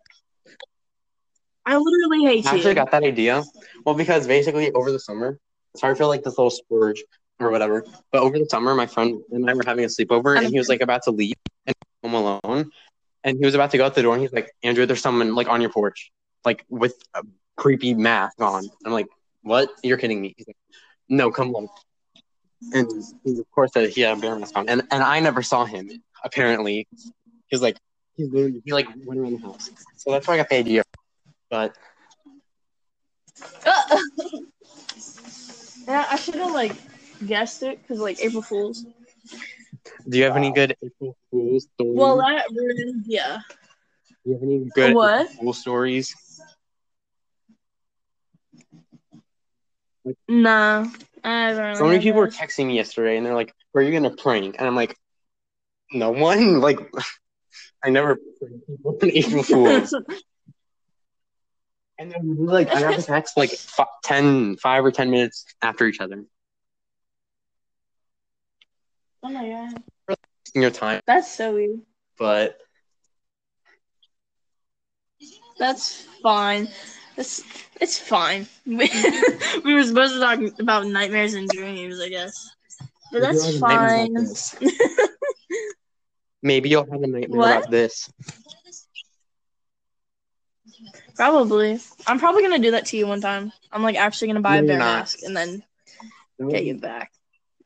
I 1.69 1.77
literally 1.77 2.25
hate 2.25 2.47
I 2.47 2.53
you. 2.53 2.57
actually 2.57 2.75
got 2.75 2.91
that 2.93 3.03
idea. 3.03 3.45
Well, 3.85 3.95
because 3.95 4.27
basically 4.27 4.73
over 4.73 4.91
the 4.91 4.99
summer, 4.99 5.39
sorry 5.77 5.95
for 5.95 6.07
like 6.07 6.23
this 6.23 6.39
little 6.39 6.51
splurge 6.51 7.05
or 7.39 7.51
whatever, 7.51 7.85
but 8.11 8.23
over 8.23 8.39
the 8.39 8.47
summer, 8.47 8.75
my 8.75 8.87
friend 8.87 9.21
and 9.31 9.49
I 9.49 9.53
were 9.53 9.63
having 9.67 9.85
a 9.85 9.89
sleepover, 9.89 10.39
and 10.39 10.47
he 10.47 10.57
was 10.59 10.71
like 10.71 10.81
about 10.81 11.03
to 11.03 11.11
leave 11.11 11.35
and 11.67 11.77
home 12.03 12.15
alone, 12.15 12.71
and 13.23 13.37
he 13.39 13.45
was 13.45 13.55
about 13.55 13.71
to 13.73 13.77
go 13.77 13.85
out 13.85 13.95
the 13.95 14.01
door, 14.01 14.15
and 14.15 14.23
he's 14.23 14.33
like, 14.33 14.51
"Andrew, 14.63 14.87
there's 14.87 15.03
someone 15.03 15.35
like 15.35 15.47
on 15.47 15.61
your 15.61 15.69
porch, 15.69 16.11
like 16.43 16.65
with 16.71 16.95
a 17.13 17.23
creepy 17.57 17.93
mask 17.93 18.41
on." 18.41 18.65
I'm 18.87 18.93
like, 18.93 19.09
"What? 19.43 19.69
You're 19.85 19.99
kidding 19.99 20.23
me?" 20.23 20.33
He's 20.39 20.47
like, 20.47 20.57
"No, 21.11 21.31
come 21.31 21.55
on." 21.55 21.69
And 22.73 22.91
he 23.25 23.39
of 23.39 23.51
course 23.51 23.73
said 23.75 23.91
he 23.91 24.01
had 24.01 24.17
a 24.17 24.21
bear 24.23 24.35
mask 24.37 24.57
on, 24.57 24.71
and 24.71 24.81
and 24.91 25.03
I 25.03 25.21
never 25.21 25.43
saw 25.43 25.67
him. 25.67 25.91
Apparently, 26.25 26.89
he's 27.49 27.61
like 27.61 27.77
he's 28.17 28.31
literally 28.33 28.63
he 28.65 28.73
like 28.73 28.89
went 29.05 29.21
around 29.21 29.35
the 29.39 29.47
house, 29.47 29.71
so 29.97 30.13
that's 30.13 30.27
why 30.27 30.33
I 30.33 30.37
got 30.39 30.49
the 30.49 30.57
idea. 30.57 30.83
But 31.51 31.75
yeah, 35.87 36.07
I 36.11 36.17
should 36.17 36.35
have 36.37 36.53
like 36.53 36.77
guessed 37.27 37.63
it 37.63 37.81
because 37.81 38.01
like 38.01 38.23
April 38.23 38.43
Fools. 38.43 38.85
Do 40.09 40.19
you 40.19 40.25
have 40.25 40.37
any 40.37 40.53
good 40.53 40.77
April 40.83 41.17
Fool's 41.31 41.69
stories? 41.75 41.97
Well, 41.97 42.19
that 42.19 42.47
ruined. 42.55 43.05
Yeah. 43.07 43.39
Do 44.25 44.31
you 44.31 44.33
have 44.35 44.43
any 44.43 44.71
good 44.75 44.95
What? 44.95 45.23
April 45.23 45.37
Fool 45.45 45.53
stories? 45.53 46.15
Nah. 50.29 50.87
I 51.25 51.49
haven't 51.49 51.63
really 51.63 51.75
So 51.77 51.85
many 51.87 51.99
people 52.01 52.21
were 52.21 52.29
texting 52.29 52.67
me 52.67 52.77
yesterday, 52.77 53.17
and 53.17 53.27
they're 53.27 53.35
like, 53.35 53.53
"Were 53.75 53.83
you 53.83 53.93
gonna 53.93 54.15
prank?" 54.15 54.57
And 54.59 54.67
I'm 54.67 54.77
like, 54.77 54.97
"No 55.93 56.11
one." 56.11 56.61
Like, 56.61 56.79
I 57.85 57.91
never 57.91 58.17
prank 58.39 58.67
people 58.67 58.99
on 59.03 59.11
April 59.11 59.43
Fools. 59.43 59.95
And 61.99 62.11
then 62.11 62.37
like 62.47 62.69
I 62.75 62.81
got 62.81 62.97
the 62.97 63.03
text 63.03 63.37
like 63.37 63.51
fi- 63.51 63.87
10, 64.05 64.57
5 64.57 64.85
or 64.85 64.91
ten 64.91 65.11
minutes 65.11 65.45
after 65.63 65.87
each 65.87 66.01
other. 66.01 66.25
oh 69.23 69.31
my 69.31 69.49
god, 69.49 69.83
Wasting 70.09 70.63
your 70.63 70.71
time, 70.71 71.01
that's 71.07 71.31
so 71.35 71.55
weird. 71.55 71.81
but 72.19 72.59
That's 75.59 76.03
fine. 76.23 76.69
It's 77.17 77.43
it's 77.81 77.99
fine. 77.99 78.47
We, 78.65 78.89
we 79.65 79.75
were 79.75 79.83
supposed 79.83 80.15
to 80.15 80.21
talk 80.21 80.39
about 80.61 80.87
nightmares 80.87 81.35
and 81.35 81.49
dreams, 81.49 82.01
I 82.01 82.09
guess. 82.09 82.49
But 83.11 83.23
that's 83.23 83.35
you'll 83.35 83.47
have 83.47 83.55
a 83.57 83.67
nightmare 83.67 84.35
fine. 84.61 84.71
Maybe 86.43 86.69
you'll 86.69 86.89
have 86.91 87.03
a 87.03 87.07
nightmare 87.07 87.29
What? 87.41 87.59
about 87.59 87.71
this. 87.71 88.09
Probably. 91.19 91.81
I'm 92.07 92.21
probably 92.21 92.43
gonna 92.43 92.61
do 92.61 92.71
that 92.71 92.87
to 92.87 92.97
you 92.97 93.07
one 93.09 93.21
time. 93.21 93.53
I'm 93.73 93.83
like 93.83 93.97
actually 93.97 94.29
gonna 94.29 94.41
buy 94.41 94.57
No, 94.59 94.63
a 94.63 94.67
bear 94.67 94.79
not. 94.79 94.99
mask 95.01 95.19
and 95.25 95.37
then 95.37 95.63
get 96.49 96.65
you 96.65 96.77
back. 96.77 97.11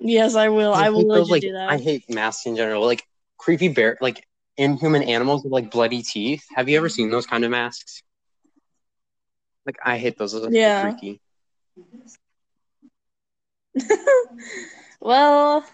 Yes, 0.00 0.34
I 0.34 0.48
will. 0.48 0.72
I, 0.72 0.86
I 0.86 0.90
will 0.90 1.06
those, 1.06 1.28
like 1.28 1.42
do 1.42 1.52
that. 1.52 1.70
I 1.70 1.76
hate 1.76 2.08
masks 2.08 2.46
in 2.46 2.56
general. 2.56 2.84
Like 2.86 3.02
creepy 3.36 3.68
bear, 3.68 3.98
like 4.00 4.26
inhuman 4.56 5.02
animals 5.02 5.44
with 5.44 5.52
like 5.52 5.70
bloody 5.70 6.02
teeth. 6.02 6.44
Have 6.54 6.70
you 6.70 6.78
ever 6.78 6.88
seen 6.88 7.10
those 7.10 7.26
kind 7.26 7.44
of 7.44 7.50
masks? 7.50 8.02
Like 9.66 9.76
I 9.84 9.98
hate 9.98 10.16
those. 10.16 10.32
Those 10.32 10.48
Yeah. 10.50 10.80
freaky. 10.80 11.20
well, 15.00 15.64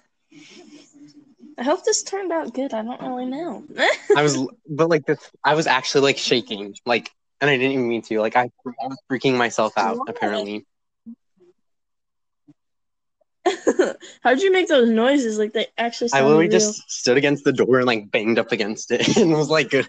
I 1.56 1.62
hope 1.62 1.84
this 1.84 2.02
turned 2.02 2.32
out 2.32 2.52
good. 2.54 2.74
I 2.74 2.82
don't 2.82 3.00
really 3.02 3.26
know. 3.26 3.64
I 4.16 4.22
was, 4.22 4.36
but 4.68 4.88
like 4.88 5.06
this, 5.06 5.18
I 5.44 5.54
was 5.54 5.66
actually 5.66 6.02
like 6.02 6.18
shaking, 6.18 6.74
like, 6.86 7.10
and 7.40 7.50
I 7.50 7.56
didn't 7.56 7.72
even 7.72 7.88
mean 7.88 8.02
to. 8.02 8.20
Like 8.20 8.36
I, 8.36 8.50
I 8.66 8.86
was 8.86 8.98
freaking 9.10 9.36
myself 9.36 9.74
out. 9.76 9.98
Why? 9.98 10.04
Apparently, 10.08 10.66
How'd 14.22 14.40
you 14.40 14.52
make 14.52 14.68
those 14.68 14.88
noises? 14.88 15.38
Like 15.38 15.52
they 15.52 15.66
actually 15.76 16.10
I 16.12 16.22
literally 16.22 16.44
real. 16.44 16.52
just 16.52 16.90
stood 16.90 17.16
against 17.16 17.44
the 17.44 17.52
door 17.52 17.78
and 17.78 17.86
like 17.86 18.10
banged 18.10 18.38
up 18.38 18.52
against 18.52 18.90
it, 18.90 19.16
and 19.16 19.32
was 19.32 19.50
like 19.50 19.72
uh, 19.74 19.82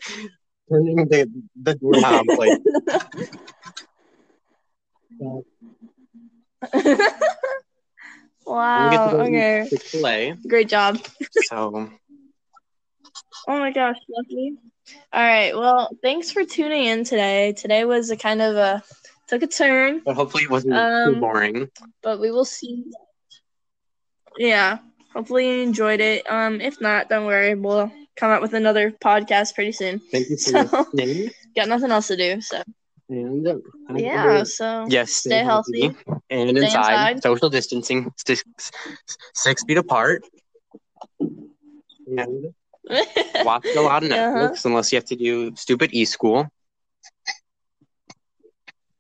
turning 0.70 1.08
the 1.08 1.30
the 1.62 1.76
doorknob. 1.76 2.28
Like 2.38 2.52
we 6.72 6.84
get 6.84 6.94
to 7.00 7.10
wow. 8.46 9.26
Okay. 9.26 9.70
A. 10.06 10.38
Great 10.48 10.70
job. 10.70 11.00
So 11.44 11.90
Oh 13.48 13.58
my 13.60 13.72
gosh, 13.72 13.98
lucky. 14.10 14.58
All 15.14 15.22
right. 15.24 15.56
Well, 15.56 15.90
thanks 16.02 16.32
for 16.32 16.44
tuning 16.46 16.86
in 16.86 17.04
today. 17.04 17.54
Today 17.54 17.86
was 17.86 18.10
a 18.12 18.18
kind 18.18 18.42
of 18.42 18.56
a 18.56 18.84
took 19.28 19.44
a 19.44 19.48
turn, 19.48 20.02
but 20.06 20.16
hopefully 20.16 20.44
it 20.44 20.50
wasn't 20.50 20.74
too 20.74 20.80
Um, 21.16 21.20
boring. 21.20 21.70
but 22.04 22.20
we 22.20 22.32
will 22.32 22.46
see. 22.46 22.86
Yeah. 24.38 24.80
Hopefully 25.14 25.48
you 25.58 25.64
enjoyed 25.64 26.00
it. 26.02 26.30
Um, 26.30 26.62
if 26.62 26.80
not, 26.80 27.10
don't 27.10 27.26
worry. 27.26 27.56
We'll 27.56 27.92
come 28.16 28.32
out 28.32 28.42
with 28.42 28.54
another 28.54 28.92
podcast 28.92 29.56
pretty 29.56 29.72
soon. 29.72 30.00
Thank 30.12 30.30
you 30.30 30.38
for 30.38 30.68
so- 30.68 30.86
listening. 30.94 31.32
Got 31.56 31.68
nothing 31.68 31.92
else 31.92 32.08
to 32.08 32.18
do, 32.18 32.40
so 32.42 32.62
And 33.10 33.48
uh, 33.48 33.56
yeah. 33.96 34.24
good- 34.38 34.48
So 34.48 34.86
yes, 34.88 35.12
stay 35.12 35.44
healthy. 35.44 35.96
and 36.30 36.50
Stay 36.50 36.66
inside, 36.66 37.12
inside. 37.18 37.24
social 37.24 37.50
distancing, 37.50 38.12
six, 38.24 38.44
six 39.34 39.64
feet 39.64 39.78
apart. 39.78 40.24
And 41.20 42.54
watch 43.46 43.66
a 43.76 43.82
lot 43.82 44.04
of 44.04 44.12
Uh-huh. 44.12 44.50
Netflix 44.50 44.66
unless 44.66 44.92
you 44.92 44.98
have 44.98 45.06
to 45.06 45.16
do 45.16 45.56
stupid 45.56 45.90
e 45.94 46.06
school, 46.06 46.48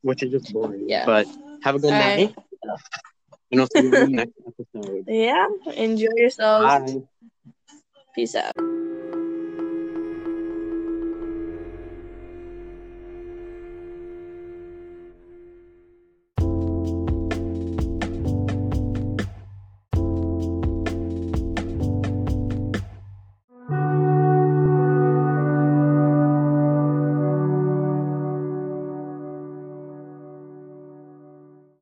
which 0.01 0.23
is 0.23 0.31
just 0.31 0.53
boring. 0.53 0.85
Yeah. 0.87 1.05
But 1.05 1.27
have 1.63 1.75
a 1.75 1.79
good 1.79 1.93
All 1.93 1.99
right. 1.99 2.29
night. 2.29 2.35
And 3.51 3.61
I'll 3.61 3.67
see 3.67 3.81
you 3.81 3.93
in 3.93 3.99
the 3.99 4.07
next 4.07 4.33
episode. 4.45 5.05
Yeah. 5.07 5.47
Enjoy 5.75 6.13
yourselves. 6.15 6.65
Bye. 6.65 7.01
Peace 8.15 8.35
out. 8.35 8.53